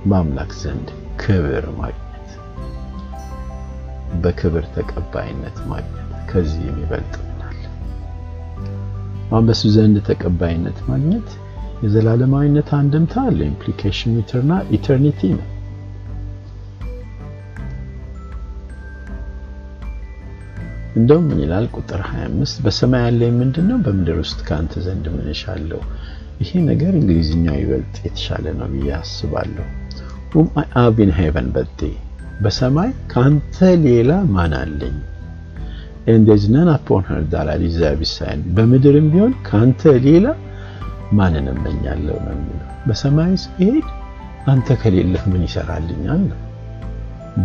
በአምላክ 0.05 0.51
ዘንድ 0.61 0.89
ክብር 1.21 1.67
ማግኘት፣ 1.79 2.29
በክብር 4.23 4.67
ተቀባይነት 4.75 5.57
ማግኘት 5.71 5.95
ከዚህ 6.29 6.63
የሚበልጥ? 6.67 7.15
አሁን 9.29 9.45
በሱ 9.47 9.69
ዘንድ 9.75 9.97
ተቀባይነት 10.09 10.79
ማግኘት 10.89 11.29
የዘላለማዊነት 11.83 12.69
አንድምታ 12.77 13.13
አለ። 13.27 13.39
implication 13.51 14.13
eterna- 14.21 14.53
eternity 14.77 15.29
ነው። 15.33 15.45
እንደውም 20.99 21.25
ምን 21.29 21.39
ይላል 21.43 21.65
ቁጥር 21.77 22.01
25 22.07 22.61
በሰማይ 22.65 23.01
ያለኝ 23.05 23.33
ምንድነው? 23.41 23.77
በምድር 23.85 24.17
ውስጥ 24.23 24.39
ከአንተ 24.47 24.73
ዘንድ 24.85 25.05
ምን 25.15 25.27
እሻለሁ? 25.35 25.81
ይሄ 26.41 26.51
ነገር 26.69 26.93
እንግሊዝኛው 27.01 27.57
ይበልጥ 27.61 27.95
የተሻለ 28.05 28.45
ነው 28.59 28.69
ብዬ 28.73 28.89
አስባለሁ። 28.99 29.65
in 31.03 31.11
heaven 31.11 31.47
but 31.55 31.69
thee 31.79 31.95
በሰማይ 32.41 32.89
ካንተ 33.13 33.57
ሌላ 33.85 34.11
ማን 34.35 34.53
አለኝ? 34.53 34.95
And 36.07 36.25
there 36.25 36.35
is 36.35 36.47
none 36.49 36.69
upon 36.69 37.03
beside 37.99 38.41
በምድርም 38.57 39.07
ቢሆን 39.13 39.33
ካንተ 39.49 39.81
ሌላ 40.05 40.25
ማንን 41.17 41.47
እመኛለሁ 41.53 42.15
ነው 42.25 42.33
የሚለው። 42.35 42.69
በሰማይ 42.87 43.33
ስሄድ 43.43 43.85
አንተ 44.51 44.77
ከሌለህ 44.81 45.23
ምን 45.31 45.41
ይሰራልኛል 45.47 46.21
ነው። 46.31 46.39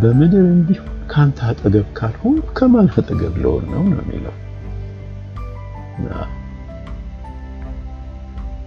በምድርም 0.03 0.61
ቢሆን 0.69 0.89
ካንተ 1.13 1.39
አጠገብ 1.49 1.89
ካልሆን 1.99 2.39
ከማን 2.59 2.89
አጠገብ 2.95 3.35
ልሆን 3.45 3.67
ነው 3.73 3.83
ነው 3.91 4.01
የሚለው። 4.05 4.37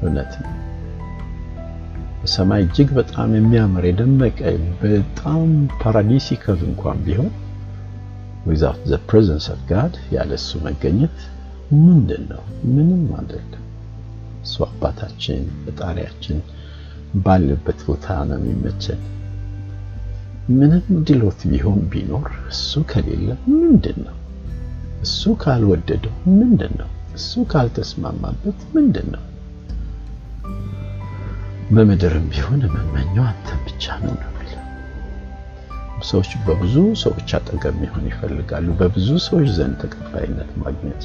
እውነት 0.01 0.33
ነው። 0.43 0.51
በሰማይ 2.21 2.61
እጅግ 2.65 2.89
በጣም 2.99 3.31
የሚያምር 3.37 3.83
የደመቀ 3.87 4.39
በጣም 4.83 5.41
ፓራዲሲካል 5.81 6.61
እንኳን 6.69 6.99
ቢሆን 7.07 7.31
without 8.45 8.79
the 8.85 8.99
presence 9.11 9.45
of 9.49 9.59
God 9.69 9.93
ያለ 10.15 10.31
መገኘት 10.65 11.17
ምንድን 11.85 12.23
ነው? 12.31 12.41
ምንም 12.73 13.03
አይደለም። 13.19 13.63
እሱ 14.43 14.55
አባታችን 14.67 15.39
ፈጣሪያችን 15.63 16.37
ባለበት 17.23 17.79
ቦታ 17.87 18.07
ነው 18.29 18.37
የሚመቸን። 18.39 19.01
ምንም 20.49 20.85
ድሎት 21.07 21.39
ቢሆን 21.51 21.79
ቢኖር 21.93 22.27
እሱ 22.51 22.83
ከሌለ 22.91 23.27
ምንድን 23.53 23.99
ነው? 24.07 24.17
እሱ 25.01 25.35
ካልወደደው 25.43 26.15
ምንድን 26.39 26.75
ነው? 26.81 26.89
እሱ 27.15 27.45
ካልተስማማበት 27.53 28.59
ምንድን 28.75 29.09
ነው? 29.15 29.23
በምድርም 31.75 32.25
ቢሆን 32.33 32.61
የምመኘው 32.67 33.23
አንተን 33.23 33.61
ብቻ 33.67 33.97
ነው 34.03 34.15
ሰዎች 36.01 36.31
በብዙ 36.45 36.75
ሰዎች 37.01 37.29
አጠገብ 37.37 37.75
መሆን 37.81 38.05
ይፈልጋሉ። 38.09 38.67
በብዙ 38.79 39.07
ሰዎች 39.25 39.47
ዘንድ 39.57 39.75
ተቀባይነት 39.83 40.49
ማግኘት 40.63 41.03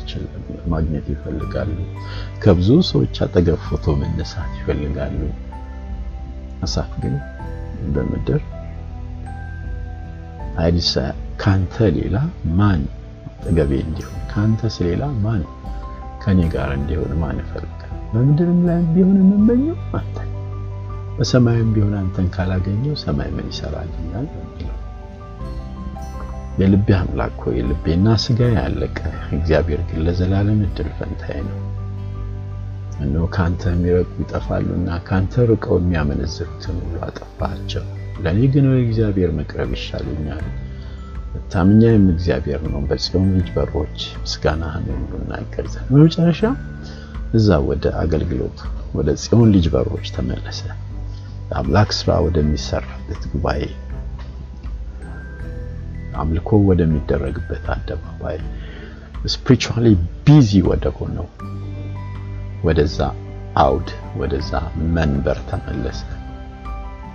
ማግኘት 0.72 1.06
ይፈልጋሉ። 1.14 1.76
ከብዙ 2.42 2.68
ሰዎች 2.90 3.16
አጠገብ 3.26 3.60
ፎቶ 3.68 3.94
መነሳት 4.00 4.50
ይፈልጋሉ። 4.58 5.20
አሳፍ 6.62 6.90
ግን 7.02 7.14
በምድር 7.94 8.42
አይዲሳ 10.60 10.94
ካንተ 11.42 11.76
ሌላ 11.96 12.16
ማን 12.58 12.82
አጠገቤ 13.30 13.72
እንዲሆን 13.86 14.18
ካንተስ 14.32 14.76
ሌላ 14.86 15.04
ማን 15.24 15.42
ከኔ 16.24 16.40
ጋር 16.54 16.70
እንዲሆን 16.78 17.12
ማን 17.22 17.38
ይፈልጋል? 17.42 17.76
በምድርም 18.12 18.60
ላይ 18.68 18.80
ቢሆን 18.94 19.16
የምመኘው 19.22 19.78
አንተ 19.98 20.16
በሰማይም 21.16 21.70
ቢሆን 21.74 21.94
አንተን 21.98 22.26
ካላገኘው 22.34 22.94
ሰማይ 23.02 23.30
ምን 23.36 23.48
ይሰራልኛል? 23.50 24.26
የልቤ 26.60 26.88
አምላክ 26.96 27.36
ሆይ 27.44 27.58
ልቤና 27.68 28.06
ስጋ 28.22 28.40
ያለቀ 28.56 28.98
እግዚአብሔር 29.36 29.82
ግን 29.88 30.00
ለዘላለም 30.06 30.60
እድል 30.66 30.88
ፈንታዬ 30.98 31.36
ነው። 31.48 31.58
እነሆ 33.00 33.26
ካንተ 33.34 33.62
የሚረቁ 33.72 34.10
ይጠፋሉና 34.22 34.98
ካንተ 35.06 35.44
ርቀው 35.50 35.76
የሚያመነዝሩትን 35.80 36.76
ሁሉ 36.82 36.96
አጠፋቸው። 37.06 37.84
ለእኔ 38.24 38.40
ግን 38.54 38.66
እግዚአብሔር 38.80 39.30
መቅረብ 39.38 39.70
ይሻለኛል። 39.76 40.44
መታመኛዬም 41.34 42.04
እግዚአብሔር 42.14 42.60
ነው። 42.66 42.80
በጽዮን 42.88 43.28
ልጅ 43.36 43.48
በሮች 43.56 43.98
ምስጋናህን 44.22 44.86
ሁሉ 44.94 45.12
እናገር 45.22 45.66
በመጨረሻ 45.88 46.42
እዛ 47.34 47.58
ወደ 47.68 47.84
አገልግሎቱ 48.00 48.58
ወደ 48.94 49.10
ጽዮን 49.22 49.48
ልጅ 49.54 49.66
በሮች 49.74 50.06
ተመለሰ። 50.14 50.60
የአምላክ 51.50 51.90
ስራ 51.98 52.10
ወደሚሰራበት 52.24 53.22
ጉባኤ፣ 53.32 53.62
አምልኮ 56.14 56.58
ወደሚደረግበት 56.68 57.66
አደባባይ፣ 57.74 58.38
spiritually 59.32 59.86
busy 60.26 60.50
ወደ 60.68 60.84
ሆነው 60.98 61.26
ወደዛ 62.64 62.98
አውድ 63.62 63.88
ወደዛ 64.20 64.50
መንበር 64.94 65.38
ተመለሰ። 65.50 66.00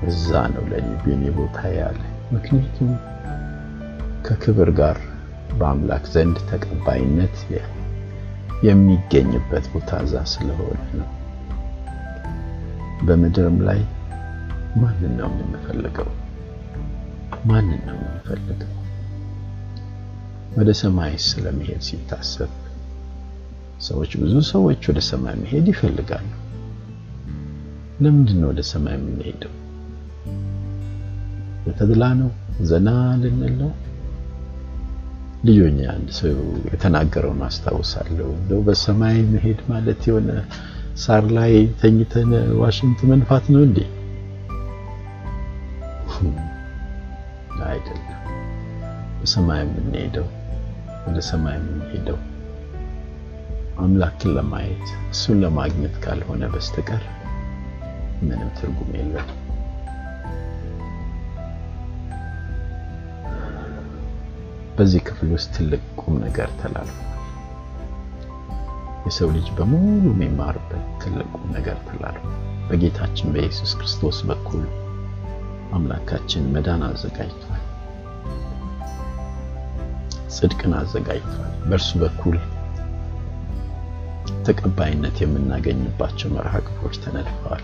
እዛ 0.07 0.29
ነው 0.53 0.63
ለኔ 0.71 0.87
ቤኔ 1.03 1.23
ቦታ 1.37 1.59
ያለ። 1.77 2.01
ምክንያቱም 2.33 2.91
ከክብር 4.25 4.69
ጋር 4.79 4.97
በአምላክ 5.59 6.05
ዘንድ 6.13 6.37
ተቀባይነት 6.49 7.35
የሚገኝበት 8.65 9.65
ቦታ 9.73 9.99
እዛ 10.05 10.23
ስለሆነ 10.33 10.79
ነው። 10.99 11.09
በምድርም 13.07 13.57
ላይ 13.67 13.81
ማንን 14.75 15.13
ነው 15.19 15.29
የምንፈልገው? 15.33 16.09
ማንን 17.49 17.81
ነው 17.87 17.97
የምንፈልገው? 17.97 18.71
ወደ 20.55 20.69
ሰማይ 20.79 21.13
ስለመሄድ 21.23 21.81
ሲታሰብ 21.81 22.51
ሰዎች 23.79 24.11
ብዙ 24.21 24.33
ሰዎች 24.49 24.81
ወደ 24.89 24.99
ሰማይ 25.07 25.35
መሄድ 25.41 25.65
ይፈልጋሉ። 25.71 26.27
ለምንድን 28.01 28.37
ነው 28.41 28.47
ወደ 28.51 28.61
ሰማይ 28.69 28.95
የምንሄደው? 28.97 29.53
ለተድላ 31.65 32.03
ነው? 32.21 32.29
ዘና 32.61 32.89
ልንል? 33.21 33.59
ልጆኛ 35.45 35.79
አንድ 35.93 36.09
ሰው 36.19 36.37
የተናገረውን 36.71 37.41
አስታውሳለሁ። 37.47 38.29
እንደው 38.37 38.61
በሰማይ 38.67 39.17
መሄድ 39.33 39.59
ማለት 39.69 40.01
የሆነ 40.09 40.29
ሳር 40.97 41.25
ላይ 41.37 41.53
ተኝተን 41.81 42.31
ዋሽንት 42.59 42.99
መንፋት 43.03 43.45
ነው 43.55 43.63
እንዴ? 43.63 43.79
አይደለም። 47.67 48.19
በሰማይ 49.19 49.61
የምንሄደው 49.63 50.27
ወደ 51.05 51.19
ሰማይ 51.29 51.55
የምንሄደው 51.57 52.19
አምላክን 53.77 54.31
ለማየት 54.35 54.85
እሱን 55.11 55.39
ለማግኘት 55.43 55.95
ካልሆነ 56.03 56.43
በስተቀር 56.53 57.03
ምንም 58.21 58.49
ትርጉም 58.57 58.91
የለም። 58.97 59.29
በዚህ 64.77 65.01
ክፍል 65.07 65.29
ውስጥ 65.35 65.49
ትልቅ 65.55 65.83
ቁም 66.01 66.15
ነገር 66.23 66.49
ተላልፏል። 66.61 67.11
የሰው 69.05 69.29
ልጅ 69.35 69.47
በሙሉ 69.57 70.03
የሚማርበት 70.13 70.85
ትልቅ 71.03 71.27
ቁም 71.35 71.45
ነገር 71.57 71.77
ተላልፏል። 71.87 72.39
በጌታችን 72.69 73.31
በኢየሱስ 73.33 73.73
ክርስቶስ 73.79 74.19
በኩል 74.29 74.63
አምላካችን 75.73 76.49
መዳን 76.55 76.83
አዘጋጅቷል። 76.87 77.44
ጽድቅን 80.35 80.73
አዘጋጅቷል። 80.79 81.39
በእርሱ 81.67 81.89
በኩል 82.01 82.37
ተቀባይነት 84.47 85.17
የምናገኝባቸው 85.21 86.29
መርሃ 86.35 86.55
ግብሮች 86.65 86.95
ተነድፈዋል። 87.03 87.63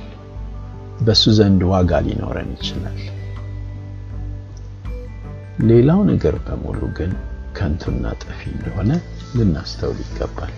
በሱ 1.01 1.23
ዘንድ 1.37 1.61
ዋጋ 1.71 1.99
ሊኖረን 2.05 2.49
ይችላል። 2.57 2.99
ሌላው 5.69 5.99
ነገር 6.11 6.35
በሙሉ 6.45 6.81
ግን 6.97 7.11
ከንቱና 7.57 8.05
ጠፊ 8.21 8.41
እንደሆነ 8.53 8.91
ልናስተውል 9.37 9.99
ይገባል። 10.03 10.53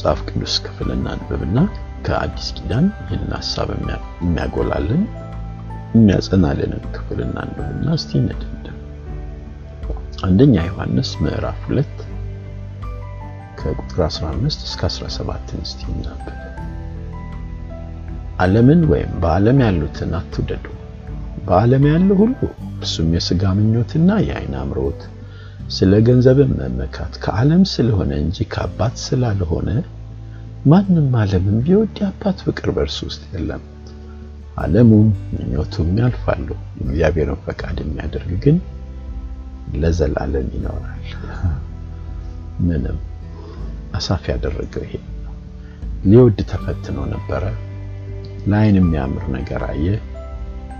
የመጽሐፍ 0.00 0.20
ቅዱስ 0.28 0.52
ክፍል 0.64 0.88
እናንብብና 0.94 1.58
ከአዲስ 2.06 2.48
ኪዳን 2.56 2.84
ይህንን 3.00 3.30
ሀሳብ 3.36 3.68
የሚያጎላልን 4.20 5.00
የሚያጸናልንን 5.94 6.84
ክፍል 6.96 7.18
እናንብብና 7.24 7.86
እስቲ 7.96 8.12
እንደምደም። 8.20 8.76
አንደኛ 10.28 10.54
ዮሐንስ 10.68 11.10
ምዕራፍ 11.22 11.58
2 11.70 12.04
ከቁጥር 13.60 14.00
15 14.08 14.64
እስከ 14.68 14.82
17 14.92 15.52
እስቲ 15.60 15.82
እናንብብ። 15.94 16.38
ዓለምን 18.38 18.82
ወይም 18.92 19.12
በዓለም 19.20 19.60
ያሉትን 19.66 20.14
አትውደዱ። 20.20 20.66
በዓለም 21.46 21.86
ያለው 21.92 22.18
ሁሉ 22.22 22.38
እርሱም 22.76 23.10
የሥጋ 23.16 23.54
ምኞትና 23.58 24.20
የዓይን 24.26 24.56
አምሮት፣ 24.62 25.02
ስለ 25.68 25.92
ገንዘብም 26.06 26.52
መመካት 26.58 27.14
ከዓለም 27.22 27.62
ስለሆነ 27.72 28.10
እንጂ 28.22 28.46
ከአባት 28.52 28.94
ስላልሆነ 29.04 29.70
ማንም 30.66 31.08
ዓለምን 31.20 31.58
ቢወድ 31.64 31.96
የአባት 32.00 32.38
ፍቅር 32.46 32.68
በእርሱ 32.76 32.98
ውስጥ 33.08 33.22
የለም። 33.32 33.62
ዓለሙም 34.58 35.08
ምኞቱም 35.34 35.90
ያልፋሉ፣ 36.00 36.48
የእግዚአብሔርን 36.78 37.40
ፈቃድ 37.44 37.76
የሚያደርግ 37.82 38.32
ግን 38.44 38.56
ለዘላለም 39.74 40.48
ይኖራል። 40.54 41.04
ምንም 42.66 42.96
አሳፍ 43.94 44.24
ያደረገው 44.32 44.84
ይሄ 44.86 44.94
ሊወድ 46.04 46.38
ተፈትኖ 46.50 46.98
ነበረ። 47.12 47.44
ለዓይን 48.48 48.78
የሚያምር 48.80 49.24
ነገር 49.36 49.62
አየ። 49.68 49.86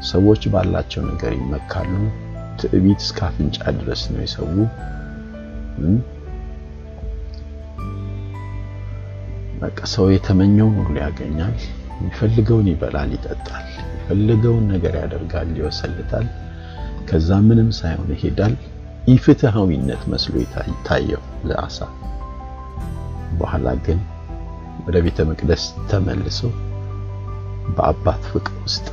ሰዎች 0.08 0.42
ባላቸው 0.52 1.02
ነገር 1.08 1.32
ይመካሉ። 1.38 1.92
ትዕቢት 2.60 3.00
እስከ 3.04 3.18
አፍንጫ 3.26 3.58
ድረስ 3.78 4.02
ነው 4.12 4.20
የሰው 4.24 4.48
በቃ 9.62 9.78
ሰው 9.92 10.06
የተመኘውን 10.12 10.74
ሁሉ 10.80 10.96
ያገኛል። 11.04 11.54
የሚፈልገውን 11.94 12.66
ይበላል፣ 12.70 13.10
ይጠጣል፣ 13.16 13.64
የሚፈልገውን 13.78 14.66
ነገር 14.72 14.94
ያደርጋል፣ 15.00 15.48
ይወሰልታል። 15.58 16.26
ከዛ 17.08 17.38
ምንም 17.46 17.70
ሳይሆን 17.78 18.10
ይሄዳል። 18.14 18.54
ኢፍትሃዊነት 19.08 20.02
መስሎ 20.12 20.34
ይታየው 20.42 21.22
ለአሳ። 21.48 21.78
በኋላ 23.38 23.68
ግን 23.86 23.98
ወደ 24.86 24.96
ቤተ 25.04 25.24
መቅደስ 25.30 25.62
ተመልሶ 25.90 26.40
በአባት 27.76 28.22
ፍቅር 28.32 28.54
ውስጥ 28.64 28.86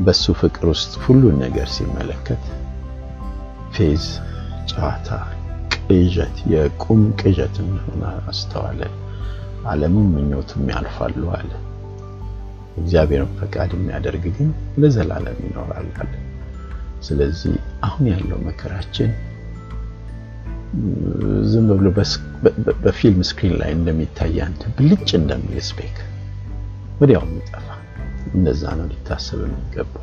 በሱ 0.00 0.34
ፍቅር 0.40 0.64
ውስጥ 0.70 0.92
ሁሉን 1.04 1.36
ነገር 1.44 1.68
ሲመለከት 1.74 2.44
ፌዝ፣ 3.74 4.04
ጨዋታ፣ 4.70 5.08
ቅዠት 5.88 6.36
የቁም 6.52 7.02
ቅዠት 7.20 7.56
እንደሆነ 7.64 8.02
አስተዋለ። 8.30 8.80
ዓለሙም 9.66 10.08
ምኞቱም 10.14 10.64
ያልፋሉ 10.72 11.22
አለ። 11.36 11.50
እግዚአብሔርን 12.76 13.32
ፈቃድ 13.38 13.70
የሚያደርግ 13.76 14.24
ግን 14.36 14.48
ለዘላለም 14.82 15.38
ይኖራል 15.46 15.88
አለ። 15.96 16.12
ስለዚህ 17.02 17.54
አሁን 17.86 18.04
ያለው 18.12 18.38
መከራችን 18.46 19.10
ዝም 21.50 21.66
ብሎ 21.72 21.86
በፊልም 22.84 23.20
screen 23.28 23.54
ላይ 23.60 23.70
እንደሚታይ 23.76 24.36
አንተ 24.46 24.62
ብልጭ 24.76 25.08
እንደሚል 25.20 25.58
speck 25.68 25.96
ወዲያው 27.00 27.24
የሚጠፋ 27.26 27.66
እንደዛ 28.30 28.62
ነው 28.78 28.86
ሊታሰብ 28.92 29.40
የሚገባው። 29.44 30.02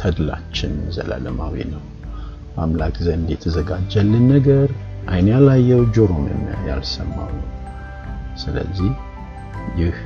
ተድላችን 0.00 0.72
ዘላለማዊ 0.96 1.56
ነው። 1.72 1.82
አምላክ 2.62 2.96
ዘንድ 3.06 3.28
የተዘጋጀልን 3.32 4.24
ነገር 4.34 4.68
ዓይን 5.08 5.28
ያላየው 5.32 5.82
ጆሮም 5.94 6.26
ያልሰማው 6.68 7.30
ነው። 7.38 7.48
ስለዚህ 8.42 8.90
ይህ 9.80 9.96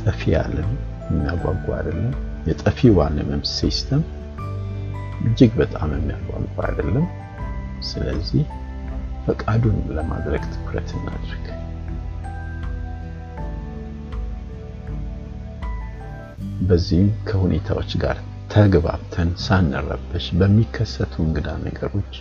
ጠፊ 0.00 0.22
ዓለም 0.40 0.70
የሚያጓጓ 1.08 1.66
አይደለም። 1.78 2.14
የጠፊው 2.48 2.96
ዓለምም 3.04 3.42
system 3.54 4.02
እጅግ 5.24 5.52
በጣም 5.60 5.90
የሚያጓጓ 5.96 6.36
አይደለም። 6.68 7.06
ስለዚህ 7.88 8.44
ፈቃዱን 9.26 9.78
ለማድረግ 9.96 10.42
ትኩረት 10.54 10.90
እናድርግ። 10.98 11.46
በዚህም 16.66 17.10
ከሁኔታዎች 17.28 17.92
ጋር 18.02 18.16
ተግባብተን 18.52 19.30
ሳንረበሽ 19.44 20.26
በሚከሰቱ 20.38 21.14
እንግዳ 21.24 21.48
ነገሮች 21.66 22.14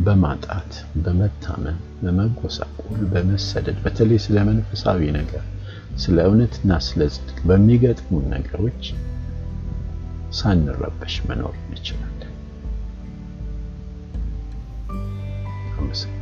በማጣት 0.00 0.72
በመታመን 1.04 1.78
በመጎሳቆል 2.02 3.00
በመሰደድ 3.12 3.78
በተለይ 3.84 4.20
ስለ 4.26 4.44
መንፈሳዊ 4.48 5.10
ነገር 5.18 5.44
ስለ 6.02 6.18
እውነትና 6.28 6.78
ስለ 6.86 7.08
ጽድቅ 7.14 7.38
በሚገጥሙ 7.48 8.20
ነገሮች 8.34 8.84
ሳንረበሽ 10.38 11.14
መኖር 11.28 11.54
እንችላለን። 11.62 12.16
አመሰግናለሁ። 15.78 16.19